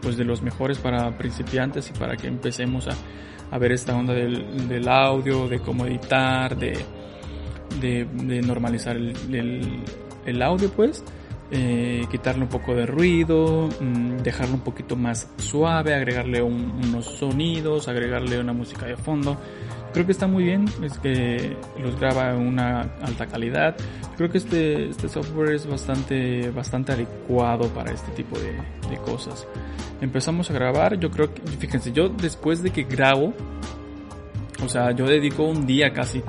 pues 0.00 0.16
de 0.16 0.24
los 0.24 0.42
mejores 0.42 0.78
para 0.78 1.18
principiantes 1.18 1.90
y 1.90 1.98
para 1.98 2.16
que 2.16 2.28
empecemos 2.28 2.86
a, 2.86 2.94
a 3.50 3.58
ver 3.58 3.72
esta 3.72 3.96
onda 3.96 4.14
del, 4.14 4.68
del 4.68 4.88
audio, 4.88 5.48
de 5.48 5.58
cómo 5.58 5.86
editar, 5.86 6.56
de, 6.56 6.78
de, 7.80 8.04
de 8.04 8.42
normalizar 8.42 8.96
el, 8.96 9.14
el, 9.32 9.80
el, 10.26 10.42
audio 10.42 10.70
pues, 10.70 11.04
eh, 11.50 12.06
quitarle 12.10 12.42
un 12.42 12.48
poco 12.48 12.74
de 12.74 12.86
ruido, 12.86 13.68
mmm, 13.80 14.18
dejarlo 14.18 14.54
un 14.54 14.60
poquito 14.60 14.96
más 14.96 15.28
suave, 15.38 15.94
agregarle 15.94 16.42
un, 16.42 16.80
unos 16.84 17.06
sonidos, 17.06 17.88
agregarle 17.88 18.38
una 18.38 18.52
música 18.52 18.86
de 18.86 18.96
fondo. 18.96 19.36
Creo 19.92 20.06
que 20.06 20.12
está 20.12 20.28
muy 20.28 20.44
bien, 20.44 20.66
es 20.84 20.98
que 20.98 21.56
los 21.82 21.98
graba 21.98 22.30
en 22.30 22.46
una 22.46 22.82
alta 23.02 23.26
calidad. 23.26 23.76
Creo 24.16 24.30
que 24.30 24.38
este, 24.38 24.88
este 24.88 25.08
software 25.08 25.54
es 25.54 25.66
bastante, 25.66 26.50
bastante 26.50 26.92
adecuado 26.92 27.66
para 27.68 27.90
este 27.92 28.12
tipo 28.12 28.38
de, 28.38 28.52
de 28.88 28.96
cosas 29.04 29.48
empezamos 30.00 30.50
a 30.50 30.54
grabar, 30.54 30.98
yo 30.98 31.10
creo 31.10 31.32
que, 31.32 31.42
fíjense, 31.42 31.92
yo 31.92 32.08
después 32.08 32.62
de 32.62 32.70
que 32.70 32.84
grabo, 32.84 33.34
o 34.64 34.68
sea, 34.68 34.92
yo 34.92 35.06
dedico 35.06 35.44
un 35.44 35.66
día 35.66 35.92
casi, 35.92 36.22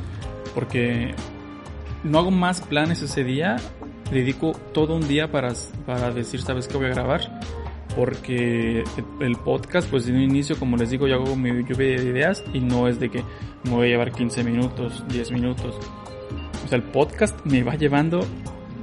porque 0.53 1.13
no 2.03 2.19
hago 2.19 2.31
más 2.31 2.61
planes 2.61 3.01
ese 3.01 3.23
día, 3.23 3.57
dedico 4.11 4.53
todo 4.73 4.95
un 4.95 5.07
día 5.07 5.31
para, 5.31 5.53
para 5.85 6.11
decir, 6.11 6.41
¿sabes 6.41 6.67
qué 6.67 6.77
voy 6.77 6.87
a 6.87 6.89
grabar? 6.89 7.41
Porque 7.95 8.83
el 9.19 9.35
podcast, 9.37 9.89
pues 9.89 10.05
de 10.05 10.13
un 10.13 10.21
inicio, 10.21 10.57
como 10.57 10.77
les 10.77 10.89
digo, 10.89 11.07
yo 11.07 11.15
hago 11.15 11.35
mi 11.35 11.49
lluvia 11.63 11.99
de 11.99 12.05
ideas 12.05 12.43
y 12.53 12.59
no 12.59 12.87
es 12.87 12.99
de 12.99 13.09
que 13.09 13.23
me 13.63 13.71
voy 13.71 13.87
a 13.87 13.89
llevar 13.89 14.11
15 14.11 14.43
minutos, 14.43 15.03
10 15.09 15.31
minutos. 15.31 15.75
O 16.65 16.67
sea, 16.67 16.77
el 16.77 16.83
podcast 16.83 17.45
me 17.45 17.63
va 17.63 17.75
llevando 17.75 18.25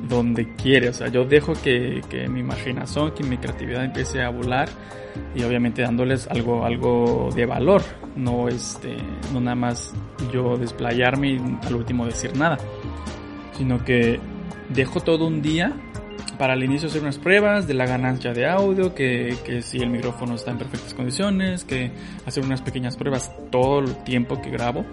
donde 0.09 0.55
quiere. 0.55 0.89
O 0.89 0.93
sea, 0.93 1.09
yo 1.09 1.25
dejo 1.25 1.53
que, 1.55 2.03
que, 2.09 2.29
mi 2.29 2.41
imaginación, 2.41 3.13
que 3.13 3.25
mi 3.25 3.39
creatividad 3.39 3.85
empiece 3.85 4.23
a 4.23 4.31
volar 4.31 4.69
y 5.35 5.43
obviamente 5.43 5.83
dándoles 5.83 6.27
algo, 6.29 6.65
algo 6.65 7.31
de 7.35 7.47
valor. 7.47 7.83
No 8.17 8.49
este, 8.49 8.97
no 9.33 9.41
nada 9.41 9.57
más 9.57 9.95
yo 10.33 10.57
desplayarme 10.57 11.33
y 11.33 11.41
al 11.67 11.75
último 11.75 12.07
decir 12.07 12.37
nada. 12.37 12.59
Sino 13.53 13.85
que 13.85 14.21
dejo 14.71 15.01
todo 15.01 15.27
un 15.27 15.43
día 15.43 15.73
para 16.39 16.53
al 16.53 16.63
inicio 16.63 16.89
hacer 16.89 17.03
unas 17.03 17.19
pruebas 17.19 17.67
de 17.67 17.75
la 17.75 17.85
ganancia 17.85 18.33
de 18.33 18.47
audio, 18.47 18.95
que, 18.95 19.37
que 19.45 19.61
si 19.61 19.79
el 19.79 19.91
micrófono 19.91 20.37
está 20.37 20.53
en 20.53 20.59
perfectas 20.59 20.95
condiciones, 20.95 21.65
que 21.65 21.91
hacer 22.27 22.45
unas 22.45 22.63
pequeñas 22.63 22.97
pruebas 22.97 23.33
todo 23.51 23.81
el 23.81 23.97
tiempo 24.05 24.41
que 24.41 24.51
grabo. 24.51 24.85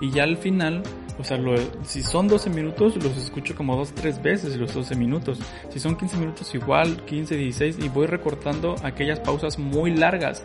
Y 0.00 0.10
ya 0.10 0.24
al 0.24 0.38
final 0.38 0.82
o 1.18 1.24
sea, 1.24 1.38
lo, 1.38 1.54
si 1.82 2.02
son 2.02 2.28
12 2.28 2.50
minutos, 2.50 2.96
los 3.02 3.16
escucho 3.16 3.54
como 3.54 3.76
dos, 3.76 3.92
tres 3.92 4.22
veces 4.22 4.56
los 4.56 4.74
12 4.74 4.94
minutos. 4.96 5.38
Si 5.70 5.80
son 5.80 5.96
15 5.96 6.16
minutos, 6.18 6.54
igual, 6.54 7.04
15, 7.04 7.36
16, 7.36 7.78
y 7.80 7.88
voy 7.88 8.06
recortando 8.06 8.76
aquellas 8.82 9.20
pausas 9.20 9.58
muy 9.58 9.94
largas. 9.94 10.42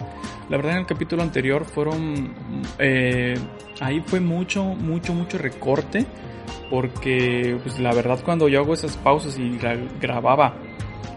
La 0.50 0.58
verdad, 0.58 0.74
en 0.74 0.80
el 0.80 0.86
capítulo 0.86 1.24
anterior 1.24 1.66
fueron, 1.66 2.34
eh, 2.80 3.36
ahí 3.82 4.02
fue 4.06 4.22
mucho, 4.22 4.64
mucho, 4.64 5.14
mucho 5.14 5.38
recorte, 5.38 6.06
porque, 6.70 7.60
pues 7.64 7.80
la 7.80 7.94
verdad, 7.94 8.20
cuando 8.24 8.48
yo 8.48 8.62
hago 8.62 8.74
esas 8.74 8.96
pausas 8.96 9.38
y 9.38 9.60
grababa 10.00 10.56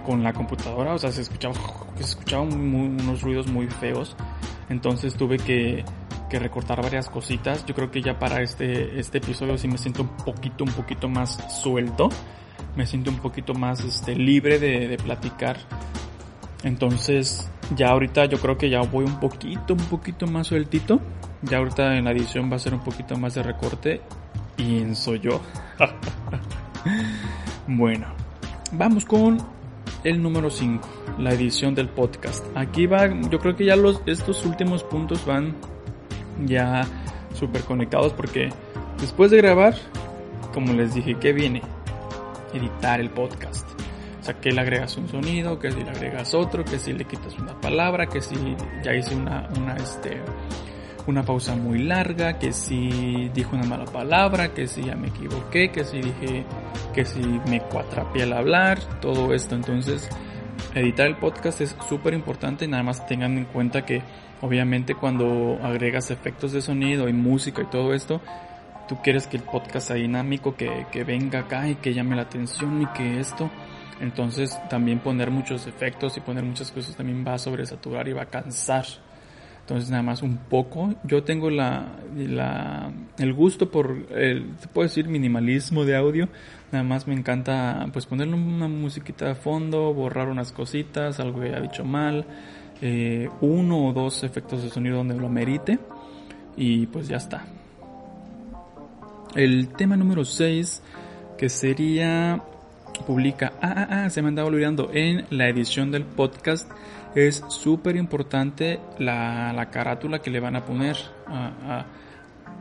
con 0.04 0.22
la 0.24 0.32
computadora, 0.32 0.94
o 0.94 0.98
sea, 0.98 1.12
se 1.12 1.22
escuchaba, 1.22 1.54
se 1.96 2.02
escuchaban 2.02 2.52
unos 2.52 3.22
ruidos 3.22 3.46
muy 3.46 3.68
feos. 3.68 4.16
Entonces 4.68 5.14
tuve 5.14 5.36
que 5.36 5.84
que 6.34 6.40
recortar 6.40 6.82
varias 6.82 7.08
cositas. 7.08 7.64
Yo 7.64 7.76
creo 7.76 7.92
que 7.92 8.02
ya 8.02 8.18
para 8.18 8.42
este, 8.42 8.98
este 8.98 9.18
episodio 9.18 9.56
sí 9.56 9.68
me 9.68 9.78
siento 9.78 10.02
un 10.02 10.08
poquito, 10.08 10.64
un 10.64 10.72
poquito 10.72 11.08
más 11.08 11.38
suelto. 11.62 12.08
Me 12.74 12.86
siento 12.86 13.12
un 13.12 13.18
poquito 13.18 13.54
más 13.54 13.84
este, 13.84 14.16
libre 14.16 14.58
de, 14.58 14.96
platicar. 14.96 15.58
Entonces, 16.64 17.48
ya 17.76 17.90
ahorita 17.90 18.24
yo 18.24 18.40
creo 18.40 18.58
que 18.58 18.68
ya 18.68 18.80
voy 18.80 19.04
un 19.04 19.20
poquito, 19.20 19.74
un 19.74 19.84
poquito 19.84 20.26
más 20.26 20.48
sueltito. 20.48 21.00
Ya 21.42 21.58
ahorita 21.58 21.96
en 21.96 22.04
la 22.04 22.10
edición 22.10 22.50
va 22.50 22.56
a 22.56 22.58
ser 22.58 22.74
un 22.74 22.82
poquito 22.82 23.16
más 23.16 23.34
de 23.34 23.44
recorte. 23.44 24.00
Y 24.56 24.92
soy 24.96 25.20
yo. 25.20 25.40
bueno, 27.68 28.08
vamos 28.72 29.04
con 29.04 29.38
el 30.02 30.20
número 30.20 30.50
5, 30.50 30.88
la 31.18 31.32
edición 31.32 31.76
del 31.76 31.88
podcast. 31.90 32.44
Aquí 32.56 32.86
va, 32.86 33.06
yo 33.30 33.38
creo 33.38 33.54
que 33.54 33.66
ya 33.66 33.76
los, 33.76 34.02
estos 34.06 34.44
últimos 34.44 34.82
puntos 34.82 35.24
van 35.24 35.54
ya 36.44 36.86
súper 37.34 37.62
conectados 37.62 38.12
porque 38.12 38.50
después 39.00 39.30
de 39.30 39.38
grabar, 39.38 39.74
como 40.52 40.72
les 40.72 40.94
dije, 40.94 41.16
¿qué 41.20 41.32
viene? 41.32 41.62
Editar 42.52 43.00
el 43.00 43.10
podcast. 43.10 43.68
O 44.20 44.24
sea, 44.24 44.40
que 44.40 44.52
le 44.52 44.60
agregas 44.60 44.96
un 44.96 45.08
sonido, 45.08 45.58
que 45.58 45.70
si 45.70 45.84
le 45.84 45.90
agregas 45.90 46.32
otro, 46.32 46.64
que 46.64 46.78
si 46.78 46.94
le 46.94 47.04
quitas 47.04 47.38
una 47.38 47.60
palabra, 47.60 48.06
que 48.06 48.22
si 48.22 48.34
ya 48.82 48.94
hice 48.94 49.14
una, 49.14 49.48
una, 49.58 49.76
este, 49.76 50.22
una 51.06 51.22
pausa 51.22 51.54
muy 51.56 51.80
larga, 51.80 52.38
que 52.38 52.52
si 52.52 53.28
dijo 53.34 53.54
una 53.54 53.66
mala 53.66 53.84
palabra, 53.84 54.54
que 54.54 54.66
si 54.66 54.84
ya 54.84 54.96
me 54.96 55.08
equivoqué, 55.08 55.70
que 55.70 55.84
si 55.84 56.00
dije, 56.00 56.44
que 56.94 57.04
si 57.04 57.20
me 57.50 57.60
cuatrapié 57.60 58.22
al 58.22 58.32
hablar, 58.32 58.78
todo 59.00 59.34
esto. 59.34 59.56
Entonces, 59.56 60.08
editar 60.74 61.06
el 61.06 61.16
podcast 61.16 61.60
es 61.60 61.76
súper 61.88 62.14
importante 62.14 62.66
nada 62.66 62.82
más 62.82 63.06
tengan 63.06 63.36
en 63.36 63.44
cuenta 63.44 63.84
que 63.84 64.02
obviamente 64.40 64.94
cuando 64.94 65.58
agregas 65.62 66.10
efectos 66.10 66.52
de 66.52 66.60
sonido 66.60 67.08
y 67.08 67.12
música 67.12 67.62
y 67.62 67.66
todo 67.66 67.94
esto, 67.94 68.20
tú 68.88 68.96
quieres 69.02 69.26
que 69.26 69.36
el 69.36 69.42
podcast 69.42 69.88
sea 69.88 69.96
dinámico, 69.96 70.56
que, 70.56 70.86
que 70.90 71.04
venga 71.04 71.40
acá 71.40 71.68
y 71.68 71.76
que 71.76 71.94
llame 71.94 72.16
la 72.16 72.22
atención 72.22 72.82
y 72.82 72.86
que 72.86 73.20
esto. 73.20 73.50
Entonces 74.00 74.58
también 74.68 74.98
poner 74.98 75.30
muchos 75.30 75.66
efectos 75.66 76.16
y 76.16 76.20
poner 76.20 76.44
muchas 76.44 76.70
cosas 76.70 76.96
también 76.96 77.24
va 77.26 77.34
a 77.34 77.38
sobresaturar 77.38 78.08
y 78.08 78.12
va 78.12 78.22
a 78.22 78.26
cansar. 78.26 78.84
Entonces 79.64 79.88
nada 79.88 80.02
más 80.02 80.20
un 80.20 80.36
poco. 80.36 80.94
Yo 81.04 81.24
tengo 81.24 81.48
la, 81.48 81.96
la 82.14 82.92
el 83.16 83.32
gusto 83.32 83.70
por 83.70 83.96
el, 84.10 84.52
se 84.58 84.68
puede 84.68 84.88
decir 84.88 85.08
minimalismo 85.08 85.86
de 85.86 85.96
audio. 85.96 86.28
Nada 86.70 86.84
más 86.84 87.06
me 87.06 87.14
encanta 87.14 87.86
pues 87.90 88.04
ponerle 88.04 88.34
una 88.34 88.68
musiquita 88.68 89.26
de 89.26 89.34
fondo, 89.34 89.94
borrar 89.94 90.28
unas 90.28 90.52
cositas, 90.52 91.18
algo 91.18 91.40
que 91.40 91.46
haya 91.46 91.60
dicho 91.60 91.82
mal, 91.82 92.26
eh, 92.86 93.30
uno 93.40 93.86
o 93.86 93.92
dos 93.94 94.24
efectos 94.24 94.62
de 94.62 94.68
sonido 94.68 94.98
donde 94.98 95.14
lo 95.14 95.30
merite 95.30 95.78
y 96.54 96.86
pues 96.86 97.08
ya 97.08 97.16
está. 97.16 97.46
El 99.34 99.68
tema 99.68 99.96
número 99.96 100.22
6 100.22 100.82
que 101.38 101.48
sería 101.48 102.42
publica, 103.06 103.54
ah, 103.62 103.74
ah, 103.74 103.86
ah, 103.90 104.10
se 104.10 104.20
me 104.20 104.28
andaba 104.28 104.48
olvidando, 104.48 104.90
en 104.92 105.24
la 105.30 105.48
edición 105.48 105.90
del 105.90 106.04
podcast 106.04 106.70
es 107.14 107.42
súper 107.48 107.96
importante 107.96 108.78
la, 108.98 109.54
la, 109.54 109.70
carátula 109.70 110.18
que 110.18 110.30
le 110.30 110.40
van 110.40 110.54
a 110.56 110.66
poner 110.66 110.96
a, 111.26 111.86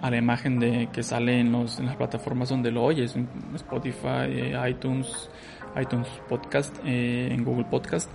la 0.09 0.17
imagen 0.17 0.57
de 0.57 0.87
que 0.93 1.03
sale 1.03 1.41
en, 1.41 1.51
los, 1.51 1.79
en 1.79 1.87
las 1.87 1.97
plataformas 1.97 2.47
donde 2.47 2.71
lo 2.71 2.83
oyes, 2.83 3.13
Spotify, 3.55 4.27
eh, 4.29 4.69
iTunes, 4.69 5.29
iTunes 5.79 6.07
Podcast, 6.29 6.77
eh, 6.85 7.27
en 7.29 7.43
Google 7.43 7.65
Podcast 7.65 8.09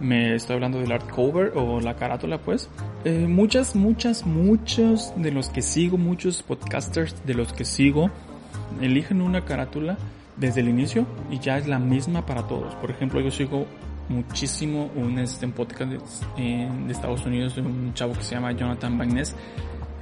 me 0.00 0.34
estoy 0.34 0.54
hablando 0.54 0.80
del 0.80 0.92
art 0.92 1.08
cover 1.10 1.52
o 1.54 1.80
la 1.80 1.96
carátula 1.96 2.38
pues 2.38 2.68
eh, 3.04 3.26
muchas 3.28 3.76
muchas 3.76 4.26
muchos 4.26 5.12
de 5.16 5.30
los 5.30 5.48
que 5.48 5.62
sigo 5.62 5.96
muchos 5.96 6.42
podcasters 6.42 7.14
de 7.26 7.34
los 7.34 7.52
que 7.52 7.64
sigo 7.64 8.10
eligen 8.80 9.20
una 9.20 9.44
carátula 9.44 9.96
desde 10.36 10.60
el 10.60 10.68
inicio 10.68 11.06
y 11.30 11.38
ya 11.38 11.58
es 11.58 11.66
la 11.66 11.78
misma 11.78 12.26
para 12.26 12.42
todos 12.42 12.74
por 12.76 12.90
ejemplo 12.90 13.20
yo 13.20 13.30
sigo 13.30 13.66
muchísimo 14.08 14.90
un, 14.96 15.18
este, 15.18 15.48
podcast 15.48 15.92
de, 16.36 16.68
Estados 16.90 17.24
Unidos 17.24 17.56
de 17.56 17.62
un 17.62 17.94
chavo 17.94 18.12
que 18.12 18.22
se 18.22 18.34
llama 18.34 18.52
Jonathan 18.52 18.98
Van 18.98 19.16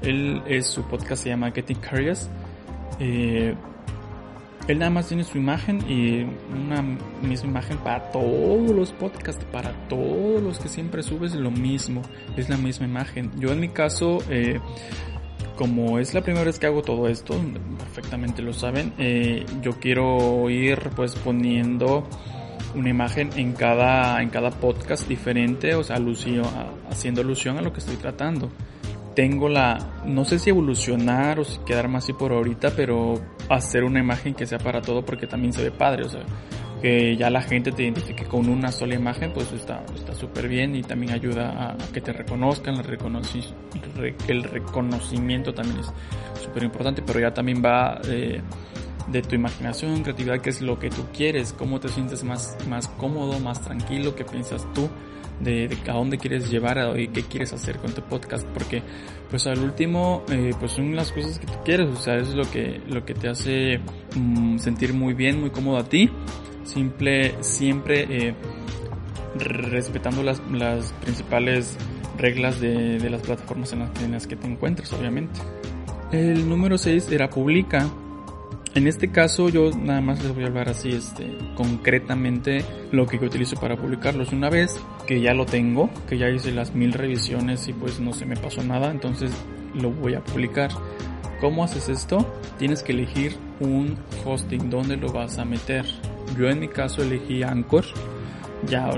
Él 0.03 0.43
es 0.47 0.67
su 0.67 0.83
podcast 0.83 1.23
se 1.23 1.29
llama 1.31 1.51
Getting 1.51 1.79
Curious. 1.79 2.29
Eh, 2.99 3.55
él 4.69 4.79
nada 4.79 4.91
más 4.91 5.09
tiene 5.09 5.25
su 5.25 5.39
imagen 5.39 5.81
y 5.89 6.23
una 6.55 6.83
misma 7.23 7.51
imagen 7.51 7.79
para 7.79 8.11
todos 8.11 8.71
los 8.71 8.93
podcasts, 8.93 9.45
para 9.47 9.73
todos 9.89 10.43
los 10.43 10.59
que 10.59 10.69
siempre 10.69 11.03
subes 11.03 11.35
lo 11.35 11.51
mismo, 11.51 12.03
es 12.37 12.49
la 12.49 12.57
misma 12.57 12.87
imagen. 12.87 13.31
Yo 13.39 13.53
en 13.53 13.61
mi 13.61 13.69
caso, 13.69 14.19
eh, 14.31 14.61
como 15.57 15.99
es 15.99 16.15
la 16.15 16.23
primera 16.23 16.45
vez 16.45 16.59
que 16.59 16.67
hago 16.67 16.83
todo 16.83 17.09
esto, 17.09 17.35
perfectamente 17.79 18.43
lo 18.43 18.53
saben, 18.53 18.93
eh, 18.99 19.45
yo 19.63 19.73
quiero 19.81 20.49
ir 20.49 20.79
pues 20.95 21.17
poniendo 21.17 22.09
una 22.75 22.89
imagen 22.89 23.31
en 23.37 23.53
cada, 23.53 24.23
en 24.23 24.31
cada 24.31 24.51
podcast 24.51 25.09
diferente, 25.09 25.75
o 25.75 25.83
sea, 25.83 25.99
haciendo 26.89 27.21
alusión 27.21 27.59
a 27.59 27.63
lo 27.63 27.73
que 27.73 27.81
estoy 27.81 27.97
tratando 27.97 28.51
tengo 29.15 29.49
la, 29.49 30.03
no 30.05 30.25
sé 30.25 30.39
si 30.39 30.51
evolucionar 30.51 31.41
o 31.41 31.45
si 31.45 31.59
quedarme 31.61 31.99
así 31.99 32.13
por 32.13 32.33
ahorita, 32.33 32.71
pero 32.77 33.15
hacer 33.49 33.85
una 33.85 34.01
imagen 34.01 34.35
que 34.35 34.47
sea 34.47 34.59
para 34.59 34.81
todo 34.81 35.05
porque 35.05 35.27
también 35.27 35.53
se 35.53 35.63
ve 35.63 35.71
padre, 35.71 36.05
o 36.05 36.09
sea, 36.09 36.23
que 36.81 37.17
ya 37.17 37.31
la 37.31 37.43
gente 37.43 37.71
te 37.71 37.85
identifique 37.85 38.25
con 38.25 38.49
una 38.49 38.73
sola 38.73 38.95
imagen, 38.95 39.33
pues 39.33 39.53
está 39.53 39.85
súper 40.15 40.49
bien 40.49 40.75
y 40.75 40.83
también 40.83 41.13
ayuda 41.13 41.71
a, 41.71 41.77
que 41.93 42.01
te 42.01 42.13
reconozcan, 42.13 42.75
el, 42.77 42.85
reconocimiento 44.45 45.55
también 45.55 45.79
es 45.79 45.93
súper 46.43 46.65
importante, 46.65 47.03
pero 47.07 47.21
ya 47.21 47.33
también 47.33 47.63
va 47.65 48.01
de, 48.03 48.43
de 49.09 49.23
tu 49.23 49.37
imaginación, 49.37 50.03
creatividad, 50.03 50.41
qué 50.41 50.51
es 50.51 50.61
lo 50.61 50.79
que 50.79 50.91
tú 50.91 51.07
quieres, 51.17 51.53
cómo 51.53 51.79
te 51.79 51.89
sientes 51.89 52.25
más, 52.25 52.57
más 52.69 52.89
cómodo, 52.89 53.39
más 53.39 53.61
tranquilo, 53.61 54.17
qué 54.17 54.25
piensas 54.25 54.67
tú 54.73 54.89
de, 55.43 55.69
a 55.89 55.93
dónde 55.93 56.19
quieres 56.19 56.51
llevar 56.51 56.99
y 56.99 57.09
qué 57.09 57.23
quieres 57.23 57.53
hacer 57.53 57.79
con 57.79 57.93
tu 57.93 58.03
podcast, 58.03 58.47
porque 58.49 58.83
pues 59.31 59.47
al 59.47 59.59
último, 59.61 60.25
eh, 60.31 60.53
pues 60.59 60.73
son 60.73 60.95
las 60.95 61.13
cosas 61.13 61.39
que 61.39 61.47
tú 61.47 61.55
quieres, 61.65 61.89
o 61.89 61.97
sea, 61.97 62.17
eso 62.17 62.31
es 62.31 62.37
lo 62.37 62.51
que, 62.51 62.81
lo 62.89 63.05
que 63.05 63.15
te 63.15 63.29
hace 63.29 63.81
mm, 64.15 64.59
sentir 64.59 64.93
muy 64.95 65.15
bien, 65.15 65.41
muy 65.41 65.51
cómodo 65.51 65.79
a 65.79 65.85
ti, 65.85 66.11
simple, 66.65 67.35
siempre 67.41 68.07
eh, 68.09 68.35
respetando 69.37 70.23
las, 70.23 70.43
las 70.51 70.93
principales 70.93 71.77
reglas 72.19 72.61
de, 72.61 72.99
de 72.99 73.11
las 73.11 73.23
plataformas 73.23 73.73
en 73.73 73.81
las, 73.81 74.03
en 74.03 74.13
las 74.13 74.27
que 74.27 74.37
te 74.37 74.47
encuentres, 74.47 74.93
obviamente. 74.93 75.41
El 76.13 76.47
número 76.47 76.77
6 76.77 77.11
era 77.11 77.31
publica. 77.31 77.89
En 78.75 78.87
este 78.87 79.11
caso 79.11 79.51
yo 79.51 79.71
nada 79.71 80.01
más 80.01 80.23
les 80.23 80.35
voy 80.35 80.45
a 80.45 80.47
hablar 80.47 80.71
así 80.71 80.91
este 80.91 81.37
concretamente 81.57 82.65
lo 82.91 83.07
que 83.07 83.19
utilizo 83.19 83.57
para 83.57 83.77
publicarlos. 83.77 84.33
Una 84.33 84.49
vez 84.49 84.81
que 85.07 85.21
ya 85.21 85.35
lo 85.35 85.45
tengo, 85.45 85.91
que 86.09 86.17
ya 86.17 86.31
hice 86.31 86.53
las 86.53 86.75
mil 86.75 86.95
revisiones 86.95 87.69
y 87.69 87.75
pues 87.75 88.01
no 88.01 88.15
se 88.15 88.25
me 88.25 88.37
pasó 88.37 88.63
nada, 88.63 88.91
entonces 88.91 89.31
lo 89.75 89.91
voy 89.91 90.15
a 90.15 90.25
publicar. 90.25 90.71
¿Cómo 91.39 91.65
haces 91.65 91.91
esto? 91.91 92.27
Tienes 92.59 92.83
que 92.83 92.93
elegir 92.93 93.37
un 93.61 93.99
hosting 94.25 94.71
donde 94.71 94.97
lo 94.97 95.13
vas 95.13 95.39
a 95.39 95.45
meter. 95.45 95.85
Yo 96.39 96.49
en 96.49 96.61
mi 96.61 96.69
caso 96.69 97.03
elegí 97.03 97.43
Anchor. 97.43 97.85
Ya 98.69 98.89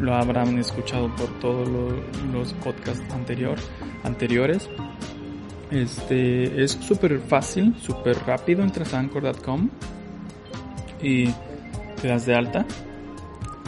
lo 0.00 0.14
habrán 0.14 0.58
escuchado 0.58 1.14
por 1.14 1.28
todos 1.38 1.68
los 2.32 2.52
podcasts 2.54 3.04
anterior, 3.12 3.58
anteriores. 4.02 4.68
Este 5.70 6.62
es 6.62 6.72
súper 6.72 7.18
fácil, 7.20 7.74
súper 7.80 8.16
rápido. 8.26 8.62
Entras 8.62 8.94
a 8.94 9.00
anchor.com 9.00 9.68
y 11.02 11.26
te 12.00 12.08
das 12.08 12.26
de 12.26 12.34
alta. 12.34 12.64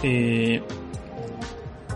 Eh, 0.02 0.62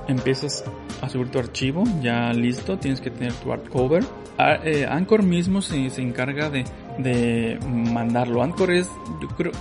empiezas 0.09 0.64
a 1.00 1.09
subir 1.09 1.28
tu 1.28 1.38
archivo 1.38 1.85
ya 2.00 2.32
listo. 2.32 2.78
Tienes 2.78 3.00
que 3.00 3.11
tener 3.11 3.32
tu 3.35 3.52
art 3.52 3.68
cover. 3.68 4.04
Ah, 4.38 4.59
eh, 4.64 4.87
Anchor 4.88 5.23
mismo 5.23 5.61
se, 5.61 5.90
se 5.90 6.02
encarga 6.02 6.50
de, 6.50 6.64
de 6.99 7.59
mandarlo. 7.68 8.42
Anchor 8.42 8.71
es, 8.73 8.88
yo 9.21 9.28
creo, 9.28 9.52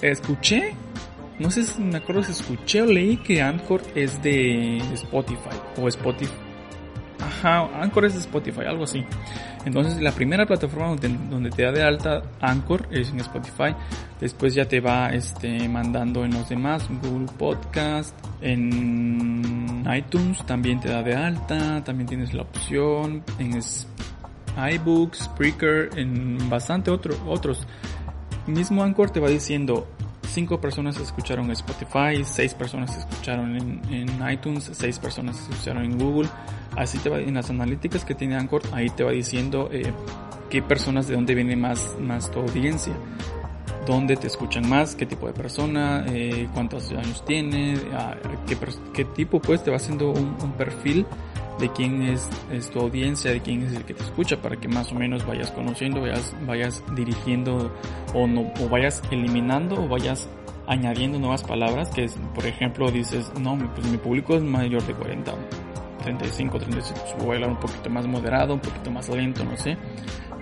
escuché 0.00 0.74
no 1.40 1.50
sé 1.50 1.64
si 1.64 1.80
me 1.80 1.96
acuerdo 1.96 2.22
si 2.22 2.32
escuché 2.32 2.82
o 2.82 2.86
leí 2.86 3.16
que 3.16 3.40
Anchor 3.40 3.80
es 3.94 4.22
de 4.22 4.76
Spotify 4.92 5.56
o 5.80 5.88
Spotify 5.88 6.49
Ajá, 7.42 7.70
Anchor 7.80 8.04
es 8.04 8.12
de 8.12 8.20
Spotify, 8.20 8.66
algo 8.66 8.84
así. 8.84 9.02
Entonces 9.64 10.00
la 10.02 10.12
primera 10.12 10.44
plataforma 10.44 10.88
donde, 10.88 11.50
te 11.50 11.62
da 11.62 11.72
de 11.72 11.82
alta 11.82 12.22
Anchor 12.40 12.86
es 12.90 13.10
en 13.10 13.20
Spotify. 13.20 13.74
Después 14.20 14.54
ya 14.54 14.68
te 14.68 14.80
va 14.80 15.08
este, 15.08 15.66
mandando 15.68 16.24
en 16.24 16.34
los 16.34 16.50
demás, 16.50 16.86
Google 17.02 17.28
Podcast, 17.38 18.14
en 18.42 19.86
iTunes 19.96 20.44
también 20.44 20.80
te 20.80 20.90
da 20.90 21.02
de 21.02 21.14
alta, 21.14 21.82
también 21.82 22.06
tienes 22.06 22.34
la 22.34 22.42
opción 22.42 23.24
en 23.38 23.58
iBooks, 24.74 25.24
Spreaker, 25.24 25.90
en 25.96 26.50
bastante 26.50 26.90
otro, 26.90 27.16
otros. 27.26 27.66
Mismo 28.46 28.82
Anchor 28.82 29.10
te 29.10 29.20
va 29.20 29.28
diciendo 29.28 29.88
5 30.30 30.60
personas 30.60 30.98
escucharon 30.98 31.46
en 31.46 31.52
Spotify, 31.52 32.22
6 32.22 32.54
personas 32.54 32.96
escucharon 32.96 33.56
en, 33.56 34.30
iTunes, 34.30 34.70
6 34.72 34.98
personas 34.98 35.40
escucharon 35.40 35.84
en 35.84 35.98
Google. 35.98 36.28
Así 36.80 36.96
te 36.96 37.10
va 37.10 37.18
en 37.18 37.34
las 37.34 37.50
analíticas 37.50 38.06
que 38.06 38.14
tiene 38.14 38.36
Anchor, 38.36 38.62
ahí 38.72 38.88
te 38.88 39.04
va 39.04 39.10
diciendo 39.10 39.68
eh, 39.70 39.92
qué 40.48 40.62
personas, 40.62 41.06
de 41.08 41.14
dónde 41.14 41.34
viene 41.34 41.54
más, 41.54 41.94
más 42.00 42.30
tu 42.30 42.40
audiencia, 42.40 42.94
dónde 43.86 44.16
te 44.16 44.28
escuchan 44.28 44.66
más, 44.66 44.94
qué 44.94 45.04
tipo 45.04 45.26
de 45.26 45.34
persona, 45.34 46.06
eh, 46.08 46.48
cuántos 46.54 46.90
años 46.92 47.22
tiene, 47.26 47.74
qué, 48.46 48.56
qué, 48.94 49.04
tipo, 49.04 49.42
pues 49.42 49.62
te 49.62 49.70
va 49.70 49.76
haciendo 49.76 50.10
un, 50.10 50.38
un 50.42 50.52
perfil 50.52 51.04
de 51.58 51.70
quién 51.70 52.00
es, 52.00 52.30
tu 52.72 52.80
audiencia, 52.80 53.30
de 53.30 53.40
quién 53.40 53.62
es 53.62 53.74
el 53.74 53.84
que 53.84 53.92
te 53.92 54.02
escucha, 54.02 54.40
para 54.40 54.56
que 54.56 54.66
más 54.66 54.90
o 54.90 54.94
menos 54.94 55.26
vayas 55.26 55.50
conociendo, 55.50 56.00
vayas, 56.00 56.34
vayas 56.46 56.82
dirigiendo 56.96 57.76
o, 58.14 58.26
no, 58.26 58.54
o 58.58 58.70
vayas 58.70 59.02
eliminando 59.10 59.84
o 59.84 59.86
vayas 59.86 60.30
añadiendo 60.66 61.18
nuevas 61.18 61.42
palabras, 61.42 61.90
que 61.90 62.04
es, 62.04 62.16
por 62.34 62.46
ejemplo, 62.46 62.90
dices, 62.90 63.30
no, 63.38 63.58
pues 63.74 63.86
mi 63.86 63.98
público 63.98 64.34
es 64.34 64.42
mayor 64.42 64.82
de 64.84 64.94
40, 64.94 65.34
35, 66.02 66.58
35, 66.58 67.00
pues 67.02 67.24
voy 67.24 67.32
a 67.32 67.34
hablar 67.34 67.50
un 67.50 67.60
poquito 67.60 67.90
más 67.90 68.06
moderado, 68.06 68.54
un 68.54 68.60
poquito 68.60 68.90
más 68.90 69.08
lento, 69.08 69.44
no 69.44 69.56
sé. 69.56 69.76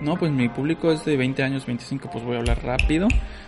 No, 0.01 0.15
pues 0.15 0.31
mi 0.31 0.47
público 0.49 0.91
es 0.91 1.03
de 1.05 1.17
20 1.17 1.43
años, 1.43 1.65
25, 1.65 2.09
pues 2.09 2.23
voy 2.23 2.35
a 2.35 2.39
hablar 2.39 2.63
rápido, 2.63 3.07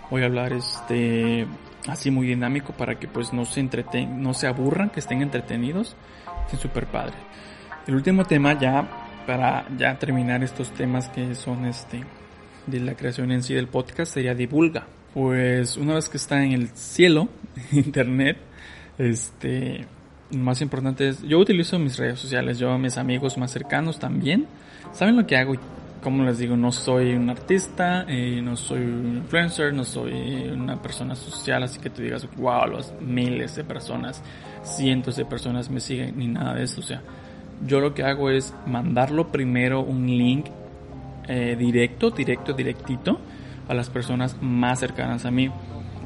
voy 0.09 0.23
a 0.23 0.25
hablar 0.25 0.53
este 0.53 1.47
así 1.87 2.11
muy 2.11 2.27
dinámico 2.27 2.73
para 2.73 2.99
que 2.99 3.07
pues 3.07 3.33
no 3.33 3.45
se 3.45 3.59
entreten, 3.59 4.21
no 4.21 4.33
se 4.33 4.47
aburran, 4.47 4.89
que 4.89 4.99
estén 4.99 5.21
entretenidos. 5.21 5.95
Es 6.51 6.59
súper 6.59 6.87
padre. 6.87 7.15
El 7.87 7.95
último 7.95 8.25
tema 8.25 8.59
ya 8.59 8.87
para 9.25 9.65
ya 9.77 9.97
terminar 9.97 10.43
estos 10.43 10.71
temas 10.71 11.09
que 11.09 11.35
son 11.35 11.65
este 11.65 12.03
de 12.67 12.79
la 12.79 12.95
creación 12.95 13.31
en 13.31 13.43
sí 13.43 13.53
del 13.53 13.67
podcast 13.67 14.13
sería 14.13 14.35
divulga. 14.35 14.85
Pues 15.13 15.77
una 15.77 15.95
vez 15.95 16.09
que 16.09 16.17
está 16.17 16.43
en 16.43 16.51
el 16.51 16.69
cielo, 16.69 17.29
internet, 17.71 18.37
este 18.97 19.85
más 20.31 20.61
importante 20.61 21.09
es 21.09 21.21
yo 21.23 21.39
utilizo 21.39 21.77
mis 21.79 21.97
redes 21.97 22.19
sociales, 22.19 22.59
yo 22.59 22.77
mis 22.77 22.97
amigos 22.97 23.37
más 23.37 23.51
cercanos 23.51 23.99
también 23.99 24.47
saben 24.93 25.15
lo 25.15 25.25
que 25.25 25.37
hago. 25.37 25.53
Como 26.03 26.23
les 26.23 26.39
digo, 26.39 26.57
no 26.57 26.71
soy 26.71 27.13
un 27.13 27.29
artista, 27.29 28.05
eh, 28.07 28.41
no 28.41 28.57
soy 28.57 28.79
un 28.79 29.17
influencer, 29.17 29.71
no 29.71 29.83
soy 29.83 30.49
una 30.51 30.81
persona 30.81 31.15
social, 31.15 31.61
así 31.61 31.79
que 31.79 31.91
tú 31.91 32.01
digas, 32.01 32.27
wow, 32.37 32.65
los 32.65 32.91
miles 32.99 33.55
de 33.55 33.63
personas, 33.63 34.23
cientos 34.63 35.15
de 35.15 35.25
personas 35.25 35.69
me 35.69 35.79
siguen, 35.79 36.17
ni 36.17 36.27
nada 36.27 36.55
de 36.55 36.63
eso. 36.63 36.79
O 36.79 36.83
sea, 36.83 37.03
yo 37.67 37.79
lo 37.79 37.93
que 37.93 38.03
hago 38.03 38.31
es 38.31 38.51
mandarlo 38.65 39.31
primero 39.31 39.81
un 39.81 40.07
link 40.07 40.47
eh, 41.27 41.55
directo, 41.57 42.09
directo, 42.09 42.53
directito 42.53 43.19
a 43.67 43.75
las 43.75 43.91
personas 43.91 44.35
más 44.41 44.79
cercanas 44.79 45.25
a 45.25 45.31
mí. 45.31 45.51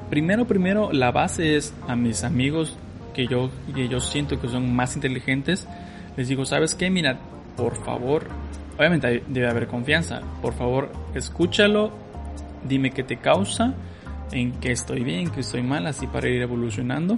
Primero, 0.09 0.45
primero, 0.45 0.91
la 0.91 1.11
base 1.11 1.55
es 1.55 1.73
a 1.87 1.95
mis 1.95 2.25
amigos 2.25 2.77
que 3.15 3.27
yo, 3.27 3.49
que 3.73 3.87
yo 3.87 3.99
siento 3.99 4.39
que 4.39 4.49
son 4.49 4.75
más 4.75 4.95
inteligentes. 4.95 5.67
Les 6.17 6.27
digo, 6.27 6.45
¿sabes 6.45 6.75
qué? 6.75 6.89
Mira, 6.89 7.17
por 7.55 7.75
favor, 7.83 8.27
obviamente 8.77 9.23
debe 9.27 9.49
haber 9.49 9.67
confianza. 9.67 10.21
Por 10.41 10.53
favor, 10.53 10.91
escúchalo, 11.15 11.91
dime 12.67 12.91
qué 12.91 13.03
te 13.03 13.17
causa, 13.17 13.73
en 14.31 14.51
qué 14.59 14.71
estoy 14.71 15.03
bien, 15.03 15.21
en 15.21 15.29
qué 15.31 15.39
estoy 15.39 15.63
mal, 15.63 15.87
así 15.87 16.07
para 16.07 16.27
ir 16.27 16.41
evolucionando. 16.41 17.15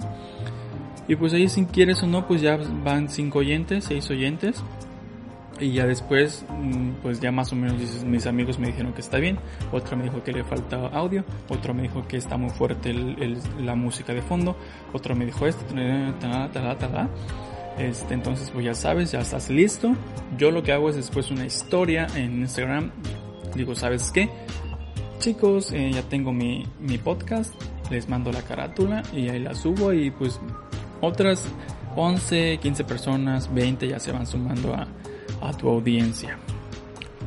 Y 1.08 1.16
pues 1.16 1.32
ahí 1.32 1.48
si 1.48 1.64
quieres 1.64 2.02
o 2.02 2.06
no, 2.06 2.26
pues 2.26 2.42
ya 2.42 2.56
van 2.84 3.08
cinco 3.08 3.40
oyentes, 3.40 3.84
seis 3.84 4.08
oyentes. 4.10 4.62
Y 5.60 5.72
ya 5.72 5.86
después, 5.86 6.44
mm, 6.48 7.02
pues 7.02 7.20
ya 7.20 7.32
más 7.32 7.52
o 7.52 7.56
menos 7.56 8.04
mis 8.04 8.26
amigos 8.26 8.58
me 8.58 8.68
dijeron 8.68 8.92
que 8.92 9.00
está 9.00 9.18
bien, 9.18 9.38
otro 9.72 9.96
me 9.96 10.04
dijo 10.04 10.22
que 10.22 10.32
le 10.32 10.44
falta 10.44 10.86
audio, 10.88 11.24
otro 11.48 11.74
me 11.74 11.82
dijo 11.82 12.06
que 12.06 12.16
está 12.16 12.36
muy 12.36 12.50
fuerte 12.50 12.92
la 12.92 13.74
música 13.74 14.14
de 14.14 14.22
fondo, 14.22 14.56
otro 14.92 15.16
me 15.16 15.26
dijo 15.26 15.46
esto, 15.46 15.64
este, 17.78 18.14
entonces 18.14 18.50
pues 18.50 18.64
ya 18.64 18.74
sabes, 18.74 19.12
ya 19.12 19.20
estás 19.20 19.50
listo. 19.50 19.94
Yo 20.36 20.50
lo 20.50 20.62
que 20.62 20.72
hago 20.72 20.90
es 20.90 20.96
después 20.96 21.30
una 21.30 21.46
historia 21.46 22.06
en 22.14 22.40
Instagram, 22.40 22.90
digo, 23.54 23.74
¿sabes 23.74 24.10
qué? 24.12 24.28
Chicos, 25.18 25.72
eh, 25.72 25.90
ya 25.92 26.02
tengo 26.02 26.32
mi, 26.32 26.66
mi 26.80 26.98
podcast, 26.98 27.52
les 27.90 28.08
mando 28.08 28.30
la 28.30 28.42
carátula 28.42 29.02
y 29.12 29.28
ahí 29.28 29.40
la 29.40 29.54
subo 29.54 29.92
y 29.92 30.10
pues 30.10 30.40
otras 31.00 31.44
11, 31.96 32.58
15 32.62 32.84
personas, 32.84 33.52
20 33.52 33.88
ya 33.88 33.98
se 33.98 34.12
van 34.12 34.26
sumando 34.26 34.74
a, 34.74 34.86
a 35.40 35.52
tu 35.52 35.68
audiencia. 35.68 36.38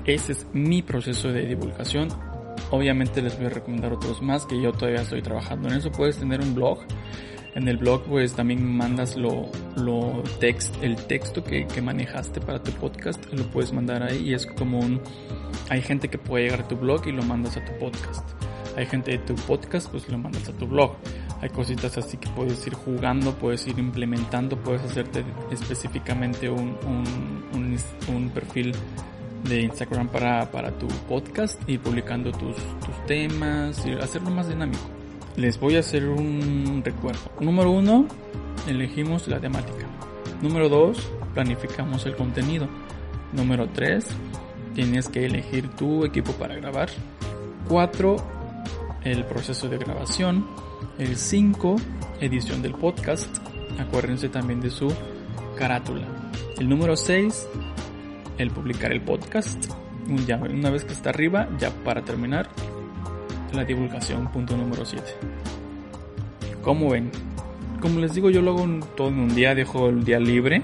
Ese 0.06 0.32
es 0.32 0.48
mi 0.54 0.82
proceso 0.82 1.32
de 1.32 1.46
divulgación. 1.46 2.10
Obviamente 2.72 3.22
les 3.22 3.38
voy 3.38 3.48
a 3.48 3.50
recomendar 3.50 3.94
otros 3.94 4.22
más 4.22 4.46
que 4.46 4.60
yo 4.62 4.72
todavía 4.72 5.02
estoy 5.02 5.22
trabajando 5.22 5.70
en 5.70 5.76
eso. 5.76 5.92
Puedes 5.92 6.18
tener 6.18 6.42
un 6.42 6.56
blog. 6.56 6.80
En 7.54 7.68
el 7.68 7.78
blog 7.78 8.04
pues 8.06 8.34
también 8.34 8.66
mandas 8.66 9.18
lo, 9.18 9.50
lo 9.76 10.24
text, 10.40 10.74
el 10.82 10.96
texto 10.96 11.44
que, 11.44 11.68
que 11.68 11.82
manejaste 11.82 12.40
para 12.40 12.64
tu 12.64 12.72
podcast, 12.72 13.26
lo 13.34 13.44
puedes 13.50 13.74
mandar 13.74 14.04
ahí 14.04 14.30
y 14.30 14.34
es 14.34 14.46
como 14.46 14.80
un... 14.80 15.02
Hay 15.70 15.82
gente 15.82 16.08
que 16.08 16.18
puede 16.18 16.46
llegar 16.46 16.62
a 16.62 16.68
tu 16.68 16.78
blog 16.78 17.06
y 17.08 17.12
lo 17.12 17.24
mandas 17.24 17.58
a 17.58 17.66
tu 17.66 17.78
podcast. 17.78 18.26
Hay 18.78 18.86
gente 18.86 19.12
de 19.12 19.18
tu 19.20 19.36
podcast, 19.36 19.90
pues 19.92 20.08
lo 20.08 20.18
mandas 20.18 20.48
a 20.48 20.54
tu 20.54 20.66
blog. 20.66 20.96
Hay 21.42 21.50
cositas 21.50 21.98
así 21.98 22.18
que 22.18 22.30
puedes 22.30 22.66
ir 22.68 22.76
jugando, 22.76 23.34
puedes 23.34 23.66
ir 23.68 23.80
implementando, 23.80 24.58
puedes 24.58 24.84
hacerte 24.84 25.26
específicamente 25.50 26.50
un, 26.50 26.78
un, 26.86 27.44
un, 27.54 28.16
un 28.16 28.30
perfil 28.30 28.74
de 29.50 29.62
Instagram 29.64 30.08
para, 30.10 30.52
para, 30.52 30.72
tu 30.72 30.88
podcast 31.10 31.60
y 31.68 31.80
publicando 31.80 32.32
tus, 32.32 32.56
tus 32.56 33.06
temas 33.08 33.84
y 33.88 33.92
hacerlo 33.94 34.30
más 34.30 34.50
dinámico. 34.50 34.84
Les 35.36 35.60
voy 35.60 35.78
a 35.78 35.80
hacer 35.80 36.08
un 36.08 36.84
recuerdo. 36.86 37.22
Número 37.40 37.72
uno, 37.72 38.06
elegimos 38.68 39.28
la 39.28 39.40
temática. 39.40 39.88
Número 40.44 40.70
dos, 40.70 41.12
planificamos 41.34 42.06
el 42.06 42.16
contenido. 42.16 42.68
Número 43.34 43.68
tres, 43.70 44.06
tienes 44.76 45.10
que 45.10 45.26
elegir 45.26 45.70
tu 45.70 46.06
equipo 46.06 46.34
para 46.34 46.56
grabar. 46.56 46.90
Cuatro, 47.68 48.18
el 49.04 49.26
proceso 49.26 49.70
de 49.70 49.78
grabación. 49.78 50.46
El 50.98 51.18
5, 51.18 51.76
edición 52.20 52.62
del 52.62 52.74
podcast. 52.74 53.38
Acuérdense 53.80 54.30
también 54.30 54.62
de 54.62 54.70
su 54.70 54.94
carátula. 55.56 56.06
El 56.58 56.70
número 56.70 56.96
6, 56.96 57.48
el 58.38 58.52
publicar 58.52 58.92
el 58.92 59.02
podcast. 59.02 59.72
una 60.08 60.70
vez 60.70 60.84
que 60.84 60.94
está 60.94 61.10
arriba, 61.10 61.50
ya 61.58 61.72
para 61.84 62.04
terminar, 62.04 62.50
la 63.54 63.64
divulgación, 63.66 64.32
punto 64.32 64.56
número 64.56 64.86
7. 64.86 65.04
¿Cómo 66.62 66.90
ven? 66.92 67.12
Como 67.82 68.00
les 68.00 68.14
digo, 68.14 68.30
yo 68.30 68.42
lo 68.42 68.52
hago 68.52 68.68
todo 68.96 69.08
en 69.08 69.20
un 69.20 69.36
día, 69.36 69.56
dejo 69.56 69.90
el 69.90 70.04
día 70.04 70.20
libre. 70.20 70.62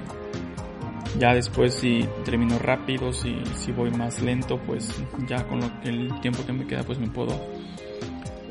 Ya 1.19 1.34
después 1.34 1.73
si 1.73 2.06
termino 2.23 2.60
rápido, 2.60 3.12
si, 3.12 3.41
si 3.56 3.71
voy 3.71 3.89
más 3.89 4.21
lento, 4.21 4.60
pues 4.60 4.93
ya 5.27 5.47
con 5.47 5.62
lo 5.62 5.71
el 5.84 6.12
tiempo 6.21 6.45
que 6.45 6.53
me 6.53 6.67
queda, 6.67 6.84
pues 6.84 6.99
me 6.99 7.08
puedo 7.08 7.56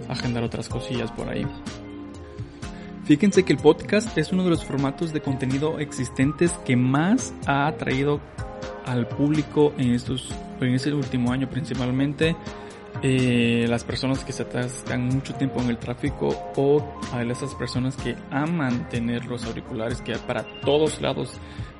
agendar 0.08 0.42
otras 0.42 0.68
cosillas 0.68 1.10
por 1.12 1.28
ahí. 1.28 1.46
Fíjense 3.04 3.44
que 3.44 3.52
el 3.52 3.58
podcast 3.58 4.16
es 4.18 4.32
uno 4.32 4.42
de 4.42 4.50
los 4.50 4.64
formatos 4.64 5.12
de 5.12 5.20
contenido 5.20 5.78
existentes 5.78 6.52
que 6.64 6.76
más 6.76 7.32
ha 7.46 7.68
atraído 7.68 8.20
al 8.84 9.06
público 9.06 9.72
en 9.78 9.92
estos 9.92 10.28
en 10.60 10.74
este 10.74 10.92
último 10.92 11.32
año 11.32 11.48
principalmente 11.48 12.34
eh, 13.02 13.66
las 13.68 13.84
personas 13.84 14.24
que 14.24 14.32
se 14.32 14.42
atascan 14.42 15.08
mucho 15.08 15.34
tiempo 15.34 15.60
en 15.60 15.70
el 15.70 15.78
tráfico 15.78 16.28
o 16.56 17.00
a 17.12 17.22
esas 17.22 17.54
personas 17.54 17.96
que 17.96 18.16
aman 18.30 18.88
tener 18.88 19.26
los 19.26 19.44
auriculares 19.44 20.00
que 20.00 20.14
para 20.16 20.44
todos 20.60 21.00
lados 21.00 21.32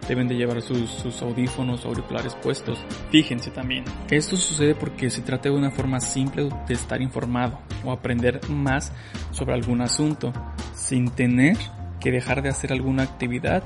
deben 0.08 0.28
de 0.28 0.36
llevar 0.36 0.62
sus, 0.62 0.90
sus 0.90 1.22
audífonos 1.22 1.84
auriculares 1.84 2.34
puestos. 2.36 2.78
Fíjense 3.10 3.50
también, 3.50 3.84
esto 4.10 4.36
sucede 4.36 4.74
porque 4.74 5.10
se 5.10 5.22
trata 5.22 5.48
de 5.48 5.54
una 5.54 5.70
forma 5.70 6.00
simple 6.00 6.48
de 6.66 6.74
estar 6.74 7.00
informado 7.00 7.58
o 7.84 7.92
aprender 7.92 8.40
más 8.48 8.92
sobre 9.32 9.54
algún 9.54 9.80
asunto 9.80 10.32
sin 10.74 11.10
tener 11.10 11.56
que 12.00 12.10
dejar 12.10 12.42
de 12.42 12.50
hacer 12.50 12.72
alguna 12.72 13.02
actividad 13.02 13.62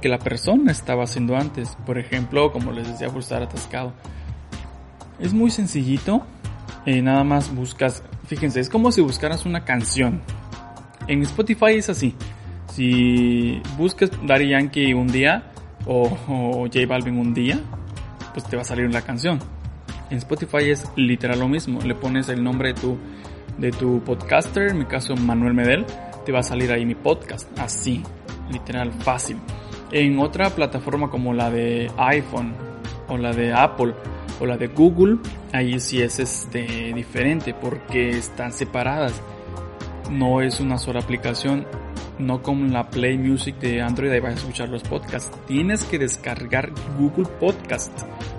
que 0.00 0.08
la 0.08 0.18
persona 0.18 0.72
estaba 0.72 1.04
haciendo 1.04 1.36
antes. 1.36 1.76
Por 1.84 1.98
ejemplo, 1.98 2.52
como 2.52 2.72
les 2.72 2.86
decía, 2.88 3.08
estar 3.08 3.42
atascado. 3.42 3.92
Es 5.18 5.32
muy 5.32 5.50
sencillito 5.50 6.26
nada 6.86 7.24
más 7.24 7.54
buscas, 7.54 8.02
fíjense, 8.26 8.60
es 8.60 8.70
como 8.70 8.92
si 8.92 9.00
buscaras 9.00 9.44
una 9.44 9.64
canción. 9.64 10.20
En 11.08 11.22
Spotify 11.22 11.74
es 11.74 11.90
así. 11.90 12.14
Si 12.72 13.60
buscas 13.76 14.10
Daddy 14.24 14.50
Yankee 14.50 14.94
un 14.94 15.08
día 15.08 15.50
o, 15.84 16.16
o 16.28 16.66
J 16.66 16.86
Balvin 16.86 17.18
un 17.18 17.34
día, 17.34 17.60
pues 18.32 18.44
te 18.44 18.56
va 18.56 18.62
a 18.62 18.64
salir 18.64 18.92
la 18.92 19.02
canción. 19.02 19.38
En 20.10 20.18
Spotify 20.18 20.70
es 20.70 20.86
literal 20.94 21.40
lo 21.40 21.48
mismo. 21.48 21.80
Le 21.82 21.94
pones 21.94 22.28
el 22.28 22.42
nombre 22.42 22.72
de 22.72 22.80
tu, 22.80 22.98
de 23.58 23.70
tu 23.70 24.00
podcaster, 24.04 24.68
en 24.68 24.78
mi 24.78 24.84
caso 24.84 25.16
Manuel 25.16 25.54
Medel, 25.54 25.84
te 26.24 26.32
va 26.32 26.40
a 26.40 26.42
salir 26.42 26.70
ahí 26.70 26.84
mi 26.86 26.94
podcast. 26.94 27.48
Así, 27.58 28.02
literal, 28.50 28.92
fácil. 28.92 29.38
En 29.90 30.18
otra 30.18 30.50
plataforma 30.50 31.10
como 31.10 31.32
la 31.32 31.50
de 31.50 31.90
iPhone 31.96 32.54
o 33.08 33.16
la 33.16 33.32
de 33.32 33.52
Apple, 33.52 33.94
o 34.40 34.46
la 34.46 34.56
de 34.56 34.68
Google, 34.68 35.18
ahí 35.52 35.78
sí 35.80 36.02
es 36.02 36.18
este, 36.18 36.92
diferente 36.94 37.54
porque 37.54 38.10
están 38.10 38.52
separadas. 38.52 39.20
No 40.10 40.40
es 40.40 40.60
una 40.60 40.78
sola 40.78 41.00
aplicación, 41.00 41.66
no 42.18 42.42
como 42.42 42.66
la 42.66 42.88
Play 42.90 43.18
Music 43.18 43.56
de 43.58 43.82
Android 43.82 44.10
ahí 44.10 44.20
vas 44.20 44.32
a 44.32 44.36
escuchar 44.36 44.68
los 44.68 44.82
podcasts. 44.82 45.36
Tienes 45.46 45.84
que 45.84 45.98
descargar 45.98 46.72
Google 46.98 47.26
Podcast. 47.40 47.92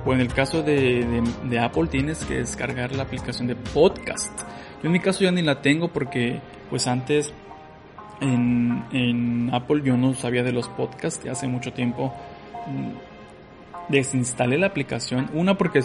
O 0.06 0.14
en 0.14 0.22
el 0.22 0.34
caso 0.34 0.64
de, 0.64 1.22
Apple 1.62 1.88
tienes 1.88 2.24
que 2.26 2.36
descargar 2.36 2.96
la 2.96 3.04
aplicación 3.04 3.48
de 3.48 3.56
podcast. 3.56 4.42
Yo 4.82 4.88
en 4.88 4.92
mi 4.92 5.00
caso 5.00 5.24
ya 5.24 5.32
ni 5.32 5.42
la 5.42 5.62
tengo 5.62 5.90
porque 5.90 6.40
pues 6.70 6.88
antes 6.88 7.34
en, 8.22 9.50
Apple 9.54 9.82
yo 9.84 9.98
no 9.98 10.14
sabía 10.14 10.44
de 10.44 10.52
los 10.52 10.68
podcasts 10.70 11.28
hace 11.28 11.48
mucho 11.48 11.74
tiempo 11.74 12.14
desinstalé 13.90 14.58
la 14.58 14.68
aplicación. 14.68 15.30
Una 15.34 15.58
porque 15.58 15.82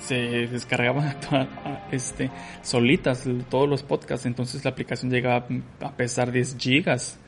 se 0.00 0.46
descargaban 0.48 1.16
este, 1.92 2.30
solitas 2.62 3.24
todos 3.50 3.68
los 3.68 3.82
podcasts, 3.82 4.26
entonces 4.26 4.64
la 4.64 4.70
aplicación 4.70 5.10
llegaba 5.10 5.46
a 5.80 5.92
pesar 5.92 6.30
10 6.30 6.56
gigas, 6.58 7.18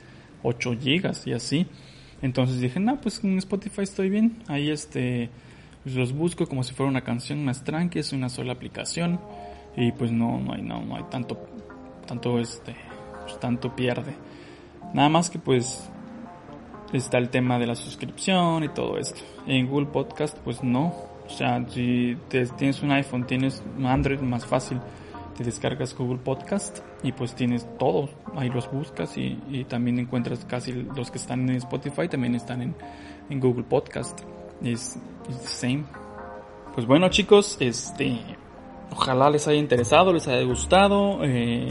8 0.42 0.76
gigas 0.80 1.26
y 1.26 1.32
así. 1.32 1.66
Entonces 2.22 2.60
dije, 2.60 2.80
no, 2.80 3.00
pues 3.00 3.22
en 3.24 3.38
Spotify 3.38 3.82
estoy 3.82 4.08
bien. 4.08 4.42
Ahí 4.48 4.70
este, 4.70 5.30
pues 5.82 5.94
los 5.94 6.12
busco 6.12 6.46
como 6.46 6.64
si 6.64 6.74
fuera 6.74 6.90
una 6.90 7.02
canción 7.02 7.44
más 7.44 7.64
tranqui, 7.64 7.98
es 7.98 8.12
una 8.12 8.28
sola 8.28 8.52
aplicación. 8.52 9.20
Y 9.76 9.92
pues 9.92 10.10
no, 10.10 10.40
no 10.40 10.54
hay, 10.54 10.62
no, 10.62 10.82
no 10.82 10.96
hay 10.96 11.04
tanto, 11.10 11.38
tanto 12.06 12.38
este, 12.38 12.74
pues 13.24 13.38
tanto 13.38 13.76
pierde. 13.76 14.14
Nada 14.94 15.08
más 15.10 15.28
que 15.28 15.38
pues 15.38 15.90
está 16.92 17.18
el 17.18 17.28
tema 17.28 17.58
de 17.58 17.66
la 17.66 17.74
suscripción 17.74 18.64
y 18.64 18.68
todo 18.68 18.98
esto. 18.98 19.20
En 19.46 19.68
Google 19.68 19.86
Podcast, 19.86 20.36
pues 20.38 20.62
no. 20.62 20.94
O 21.26 21.30
sea, 21.30 21.64
si 21.68 22.16
tienes 22.28 22.82
un 22.82 22.92
iPhone, 22.92 23.26
tienes 23.26 23.62
un 23.76 23.86
Android, 23.86 24.20
más 24.20 24.46
fácil. 24.46 24.80
Te 25.36 25.44
descargas 25.44 25.94
Google 25.94 26.18
Podcast 26.18 26.78
y 27.02 27.12
pues 27.12 27.34
tienes 27.34 27.66
todo. 27.78 28.08
Ahí 28.36 28.48
los 28.48 28.70
buscas 28.70 29.16
y, 29.18 29.64
también 29.68 29.98
encuentras 29.98 30.44
casi 30.44 30.72
los 30.72 31.10
que 31.10 31.18
están 31.18 31.48
en 31.50 31.56
Spotify 31.56 32.08
también 32.08 32.34
están 32.34 32.62
en, 32.62 32.74
en 33.28 33.40
Google 33.40 33.64
Podcast. 33.64 34.20
Es 34.62 34.98
the 35.26 35.46
same. 35.46 35.84
Pues 36.74 36.86
bueno 36.86 37.08
chicos, 37.08 37.56
este, 37.60 38.18
ojalá 38.90 39.28
les 39.30 39.46
haya 39.48 39.58
interesado, 39.58 40.12
les 40.12 40.28
haya 40.28 40.44
gustado, 40.44 41.20
eh, 41.22 41.68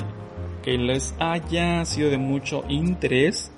que 0.62 0.78
les 0.78 1.16
haya 1.20 1.86
sido 1.86 2.10
de 2.10 2.18
mucho 2.18 2.64
interés 2.68 3.52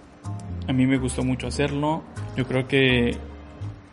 a 0.67 0.73
mí 0.73 0.85
me 0.85 0.97
gustó 0.97 1.23
mucho 1.23 1.47
hacerlo. 1.47 2.03
Yo 2.35 2.45
creo 2.45 2.67
que 2.67 3.17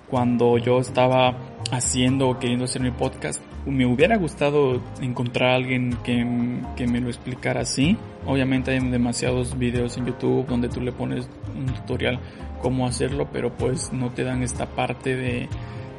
cuando 0.09 0.59
yo 0.59 0.79
estaba 0.79 1.37
haciendo 1.71 2.29
o 2.29 2.39
queriendo 2.39 2.65
hacer 2.65 2.83
mi 2.83 2.91
podcast, 2.91 3.43
me 3.67 3.87
hubiera 3.87 4.17
gustado 4.17 4.81
encontrar 5.01 5.53
a 5.53 5.55
alguien 5.57 5.97
que, 6.05 6.27
que, 6.77 6.87
me 6.87 7.01
lo 7.01 7.09
explicara 7.09 7.63
así. 7.63 7.97
Obviamente 8.27 8.73
hay 8.73 8.81
demasiados 8.81 9.59
videos 9.59 9.97
en 9.97 10.07
YouTube 10.07 10.47
donde 10.47 10.69
tú 10.69 10.81
le 10.81 10.93
pones 10.93 11.29
un 11.57 11.67
tutorial 11.67 12.21
cómo 12.61 12.87
hacerlo, 12.87 13.29
pero 13.33 13.53
pues 13.57 13.93
no 13.93 14.11
te 14.11 14.25
dan 14.25 14.43
esta 14.43 14.67
parte 14.67 15.17
de 15.17 15.49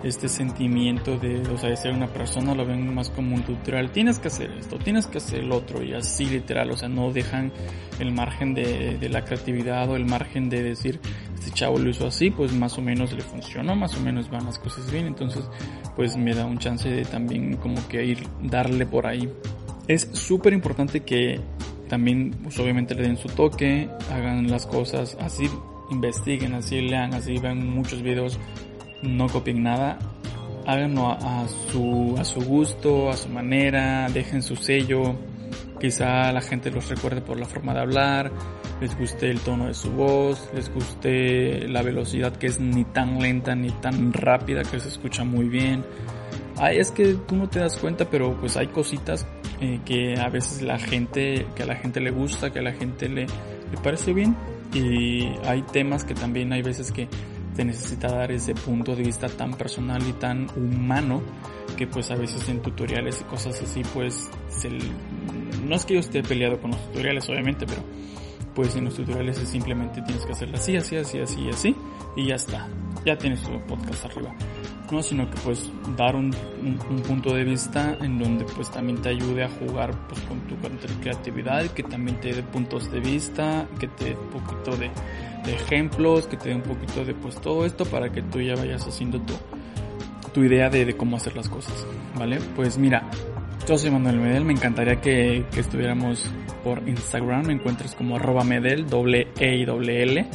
este 0.05 0.29
sentimiento 0.29 1.17
de, 1.17 1.39
o 1.49 1.57
sea, 1.57 1.69
de 1.69 1.77
ser 1.77 1.91
una 1.91 2.07
persona, 2.07 2.53
lo 2.53 2.63
ven 2.63 2.93
más 2.93 3.09
como 3.09 3.35
un 3.35 3.41
tutorial. 3.41 3.91
Tienes 3.91 4.19
que 4.19 4.27
hacer 4.27 4.51
esto, 4.51 4.77
tienes 4.77 5.07
que 5.07 5.17
hacer 5.17 5.39
el 5.39 5.51
otro 5.51 5.83
y 5.83 5.93
así 5.93 6.25
literal, 6.25 6.69
o 6.69 6.77
sea, 6.77 6.87
no 6.87 7.11
dejan 7.11 7.51
el 7.99 8.11
margen 8.11 8.53
de, 8.53 8.97
de 8.99 9.09
la 9.09 9.25
creatividad 9.25 9.89
o 9.89 9.95
el 9.95 10.05
margen 10.05 10.47
de 10.47 10.61
decir, 10.61 10.99
este 11.33 11.49
chavo 11.51 11.79
lo 11.79 11.89
hizo 11.89 12.05
así, 12.05 12.29
pues 12.29 12.53
más 12.53 12.77
o 12.77 12.81
menos 12.81 13.13
le 13.13 13.21
funcionó, 13.21 13.75
más 13.75 13.97
o 13.97 13.99
menos 13.99 14.29
van 14.29 14.45
las 14.45 14.59
cosas 14.59 14.91
bien, 14.91 15.07
entonces 15.07 15.43
pues 15.95 16.15
me 16.15 16.35
da 16.35 16.45
un 16.45 16.59
chance 16.59 16.87
de 16.87 17.03
también 17.03 17.57
como 17.57 17.75
que 17.87 18.05
ir, 18.05 18.27
darle 18.43 18.85
por 18.85 19.07
ahí. 19.07 19.27
Es 19.87 20.09
súper 20.13 20.53
importante 20.53 21.01
que 21.01 21.39
también, 21.89 22.31
pues 22.43 22.59
obviamente 22.59 22.93
le 22.93 23.03
den 23.03 23.17
su 23.17 23.27
toque, 23.29 23.89
hagan 24.11 24.51
las 24.51 24.67
cosas 24.67 25.17
así, 25.19 25.49
investiguen, 25.89 26.53
así 26.53 26.81
lean, 26.81 27.13
así 27.15 27.37
vean 27.39 27.67
muchos 27.67 28.03
videos 28.03 28.39
no 29.05 29.27
copien 29.27 29.63
nada, 29.63 29.99
háganlo 30.65 31.11
a, 31.11 31.47
su, 31.71 32.15
a 32.17 32.25
su 32.25 32.41
gusto, 32.41 33.09
a 33.09 33.17
su 33.17 33.29
manera, 33.29 34.07
dejen 34.09 34.41
su 34.41 34.55
sello, 34.55 35.15
quizá 35.79 36.31
la 36.31 36.41
gente 36.41 36.71
los 36.71 36.89
recuerde 36.89 37.21
por 37.21 37.39
la 37.39 37.45
forma 37.45 37.73
de 37.73 37.79
hablar, 37.79 38.31
les 38.81 38.97
guste 38.97 39.29
el 39.29 39.39
tono 39.39 39.67
de 39.67 39.73
su 39.73 39.91
voz, 39.91 40.49
les 40.53 40.73
guste 40.73 41.67
la 41.67 41.81
velocidad 41.81 42.35
que 42.35 42.47
es 42.47 42.59
ni 42.59 42.83
tan 42.85 43.19
lenta 43.19 43.55
ni 43.55 43.69
tan 43.69 44.11
rápida, 44.11 44.63
que 44.63 44.79
se 44.79 44.89
escucha 44.89 45.23
muy 45.23 45.47
bien. 45.47 45.83
Ay, 46.57 46.77
es 46.77 46.91
que 46.91 47.15
tú 47.27 47.35
no 47.35 47.49
te 47.49 47.59
das 47.59 47.77
cuenta, 47.77 48.09
pero 48.09 48.39
pues 48.39 48.55
hay 48.55 48.67
cositas 48.67 49.27
eh, 49.59 49.79
que 49.85 50.19
a 50.19 50.29
veces 50.29 50.61
la 50.61 50.79
gente, 50.79 51.45
que 51.55 51.63
a 51.63 51.65
la 51.65 51.75
gente 51.75 51.99
le 51.99 52.11
gusta, 52.11 52.51
que 52.51 52.59
a 52.59 52.61
la 52.61 52.71
gente 52.71 53.09
le, 53.09 53.25
le 53.25 53.77
parece 53.83 54.13
bien. 54.13 54.35
Y 54.73 55.27
hay 55.45 55.61
temas 55.71 56.03
que 56.03 56.13
también 56.13 56.51
hay 56.51 56.61
veces 56.61 56.91
que 56.91 57.07
te 57.55 57.65
necesita 57.65 58.07
dar 58.09 58.31
ese 58.31 58.53
punto 58.53 58.95
de 58.95 59.03
vista 59.03 59.27
tan 59.27 59.53
personal 59.53 60.01
y 60.07 60.13
tan 60.13 60.47
humano 60.55 61.21
que 61.77 61.87
pues 61.87 62.11
a 62.11 62.15
veces 62.15 62.47
en 62.49 62.61
tutoriales 62.61 63.21
y 63.21 63.23
cosas 63.25 63.61
así 63.61 63.81
pues 63.93 64.29
no 65.65 65.75
es 65.75 65.85
que 65.85 65.95
yo 65.95 65.99
esté 65.99 66.21
peleado 66.23 66.59
con 66.59 66.71
los 66.71 66.85
tutoriales 66.87 67.27
obviamente 67.29 67.65
pero 67.65 67.81
pues 68.53 68.75
en 68.75 68.85
los 68.85 68.95
tutoriales 68.95 69.37
es 69.39 69.49
simplemente 69.49 70.01
tienes 70.01 70.25
que 70.25 70.31
hacerlo 70.31 70.57
así 70.57 70.75
así 70.75 70.95
así 70.97 71.19
así 71.19 71.49
así 71.49 71.75
y 72.15 72.27
ya 72.27 72.35
está. 72.35 72.67
Ya 73.05 73.17
tienes 73.17 73.43
tu 73.43 73.59
podcast 73.61 74.05
arriba. 74.05 74.33
No 74.91 75.03
sino 75.03 75.29
que 75.29 75.37
pues 75.43 75.71
dar 75.97 76.15
un, 76.15 76.33
un, 76.61 77.01
punto 77.01 77.33
de 77.33 77.43
vista 77.43 77.97
en 78.01 78.19
donde 78.19 78.45
pues 78.45 78.69
también 78.69 79.01
te 79.01 79.09
ayude 79.09 79.43
a 79.43 79.49
jugar 79.49 79.93
pues 80.07 80.21
con 80.21 80.39
tu, 80.41 80.55
con 80.57 80.77
tu 80.77 80.87
creatividad 81.01 81.65
que 81.71 81.81
también 81.83 82.19
te 82.19 82.33
dé 82.33 82.43
puntos 82.43 82.91
de 82.91 82.99
vista 82.99 83.67
que 83.79 83.87
te 83.87 84.05
dé 84.05 84.15
un 84.15 84.29
poquito 84.29 84.77
de 84.77 84.91
de 85.45 85.53
ejemplos, 85.53 86.27
que 86.27 86.37
te 86.37 86.49
dé 86.49 86.55
un 86.55 86.61
poquito 86.61 87.05
de 87.05 87.13
pues 87.13 87.39
todo 87.39 87.65
esto 87.65 87.85
para 87.85 88.11
que 88.11 88.21
tú 88.21 88.41
ya 88.41 88.55
vayas 88.55 88.85
haciendo 88.87 89.19
tu, 89.21 89.33
tu 90.33 90.43
idea 90.43 90.69
de, 90.69 90.85
de 90.85 90.95
cómo 90.97 91.17
hacer 91.17 91.35
las 91.35 91.49
cosas, 91.49 91.85
¿vale? 92.17 92.39
Pues 92.55 92.77
mira, 92.77 93.09
yo 93.67 93.77
soy 93.77 93.91
Manuel 93.91 94.19
Medel, 94.19 94.45
me 94.45 94.53
encantaría 94.53 95.01
que, 95.01 95.45
que 95.51 95.59
estuviéramos 95.59 96.29
por 96.63 96.87
Instagram, 96.87 97.47
me 97.47 97.53
encuentres 97.53 97.95
como 97.95 98.15
arroba 98.15 98.43
medel, 98.43 98.87
doble 98.87 99.27
E 99.39 99.55
y 99.55 99.65
doble 99.65 100.03
L. 100.03 100.25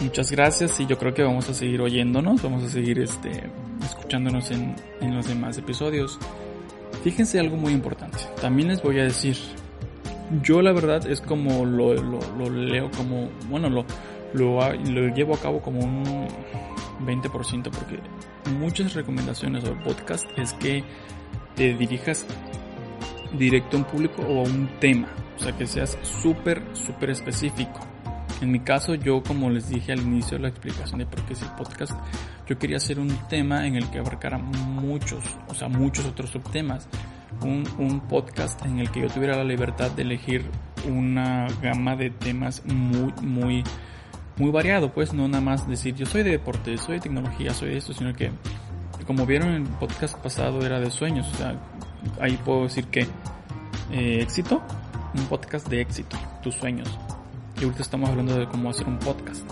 Muchas 0.00 0.32
gracias 0.32 0.80
y 0.80 0.86
yo 0.86 0.98
creo 0.98 1.12
que 1.14 1.22
vamos 1.22 1.48
a 1.48 1.54
seguir 1.54 1.80
oyéndonos, 1.80 2.42
vamos 2.42 2.64
a 2.64 2.68
seguir 2.68 2.98
este, 2.98 3.30
escuchándonos 3.84 4.50
en, 4.50 4.74
en 5.00 5.14
los 5.14 5.28
demás 5.28 5.58
episodios. 5.58 6.18
Fíjense 7.04 7.38
algo 7.38 7.56
muy 7.56 7.72
importante, 7.72 8.18
también 8.40 8.68
les 8.68 8.82
voy 8.82 8.98
a 9.00 9.04
decir, 9.04 9.36
yo 10.42 10.62
la 10.62 10.72
verdad 10.72 11.06
es 11.06 11.20
como 11.20 11.64
lo, 11.64 11.94
lo, 11.94 12.20
lo 12.38 12.50
leo 12.50 12.90
como, 12.96 13.28
bueno, 13.48 13.68
lo, 13.68 13.84
lo, 14.34 14.60
lo 14.72 15.14
llevo 15.14 15.34
a 15.34 15.38
cabo 15.38 15.60
como 15.60 15.80
un 15.80 16.28
20% 17.04 17.70
porque 17.70 17.98
muchas 18.58 18.94
recomendaciones 18.94 19.64
sobre 19.64 19.82
podcast 19.82 20.26
es 20.36 20.52
que 20.54 20.84
te 21.54 21.74
dirijas 21.74 22.26
directo 23.38 23.76
a 23.76 23.80
un 23.80 23.86
público 23.86 24.22
o 24.22 24.40
a 24.40 24.48
un 24.48 24.68
tema, 24.80 25.08
o 25.36 25.42
sea 25.42 25.52
que 25.56 25.66
seas 25.66 25.98
súper, 26.02 26.62
súper 26.72 27.10
específico. 27.10 27.80
En 28.40 28.50
mi 28.50 28.60
caso, 28.60 28.96
yo 28.96 29.22
como 29.22 29.50
les 29.50 29.68
dije 29.68 29.92
al 29.92 30.00
inicio 30.00 30.36
de 30.36 30.42
la 30.42 30.48
explicación 30.48 30.98
de 30.98 31.06
por 31.06 31.22
qué 31.22 31.34
es 31.34 31.42
el 31.42 31.50
podcast, 31.50 31.92
yo 32.48 32.58
quería 32.58 32.78
hacer 32.78 32.98
un 32.98 33.08
tema 33.28 33.66
en 33.66 33.76
el 33.76 33.88
que 33.90 34.00
abarcara 34.00 34.36
muchos, 34.38 35.24
o 35.48 35.54
sea, 35.54 35.68
muchos 35.68 36.04
otros 36.06 36.30
subtemas. 36.30 36.88
Un, 37.40 37.64
un 37.78 38.00
podcast 38.00 38.64
en 38.66 38.78
el 38.78 38.90
que 38.90 39.00
yo 39.00 39.08
tuviera 39.08 39.36
la 39.36 39.44
libertad 39.44 39.90
de 39.90 40.02
elegir 40.02 40.44
una 40.86 41.46
gama 41.62 41.96
de 41.96 42.10
temas 42.10 42.62
muy, 42.66 43.12
muy 43.22 43.64
muy 44.36 44.50
variado, 44.50 44.92
pues 44.92 45.12
no 45.12 45.28
nada 45.28 45.42
más 45.42 45.68
decir 45.68 45.94
yo 45.94 46.06
soy 46.06 46.22
de 46.22 46.30
deporte, 46.30 46.76
soy 46.78 46.96
de 46.96 47.00
tecnología, 47.00 47.52
soy 47.52 47.70
de 47.70 47.78
esto, 47.78 47.92
sino 47.92 48.12
que 48.12 48.30
como 49.06 49.26
vieron 49.26 49.48
en 49.48 49.62
el 49.62 49.68
podcast 49.68 50.16
pasado 50.18 50.64
era 50.64 50.80
de 50.80 50.90
sueños, 50.90 51.28
o 51.32 51.36
sea, 51.36 51.60
ahí 52.20 52.38
puedo 52.44 52.64
decir 52.64 52.86
que 52.86 53.06
eh, 53.90 54.20
éxito, 54.22 54.62
un 55.14 55.26
podcast 55.26 55.68
de 55.68 55.80
éxito, 55.80 56.16
tus 56.42 56.54
sueños. 56.54 56.88
Y 57.60 57.64
ahorita 57.64 57.82
estamos 57.82 58.08
hablando 58.08 58.38
de 58.38 58.46
cómo 58.46 58.70
hacer 58.70 58.86
un 58.86 58.98
podcast. 58.98 59.44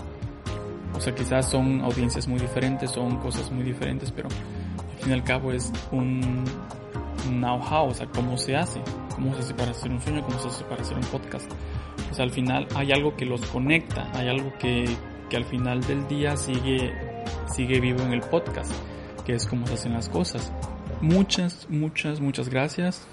O 0.95 0.99
sea, 0.99 1.13
quizás 1.13 1.49
son 1.49 1.81
audiencias 1.81 2.27
muy 2.27 2.39
diferentes, 2.39 2.91
son 2.91 3.17
cosas 3.17 3.51
muy 3.51 3.63
diferentes, 3.63 4.11
pero 4.11 4.29
al 4.29 4.97
fin 4.99 5.11
y 5.11 5.13
al 5.13 5.23
cabo 5.23 5.51
es 5.51 5.71
un 5.91 6.43
know-how, 7.29 7.89
o 7.89 7.93
sea, 7.93 8.07
cómo 8.07 8.37
se 8.37 8.55
hace, 8.55 8.81
cómo 9.15 9.33
se 9.35 9.41
hace 9.41 9.53
para 9.53 9.71
hacer 9.71 9.91
un 9.91 10.01
sueño, 10.01 10.23
cómo 10.23 10.39
se 10.39 10.47
hace 10.47 10.63
para 10.65 10.81
hacer 10.81 10.97
un 10.97 11.03
podcast. 11.05 11.51
O 12.09 12.13
sea, 12.13 12.25
al 12.25 12.31
final 12.31 12.67
hay 12.75 12.91
algo 12.91 13.15
que 13.15 13.25
los 13.25 13.41
conecta, 13.47 14.09
hay 14.13 14.29
algo 14.29 14.53
que, 14.59 14.85
que 15.29 15.37
al 15.37 15.45
final 15.45 15.81
del 15.81 16.07
día 16.07 16.35
sigue, 16.37 16.93
sigue 17.53 17.79
vivo 17.79 18.01
en 18.01 18.13
el 18.13 18.21
podcast, 18.21 18.71
que 19.25 19.33
es 19.33 19.45
cómo 19.45 19.67
se 19.67 19.73
hacen 19.73 19.93
las 19.93 20.09
cosas. 20.09 20.51
Muchas, 21.01 21.67
muchas, 21.69 22.19
muchas 22.19 22.49
gracias. 22.49 23.07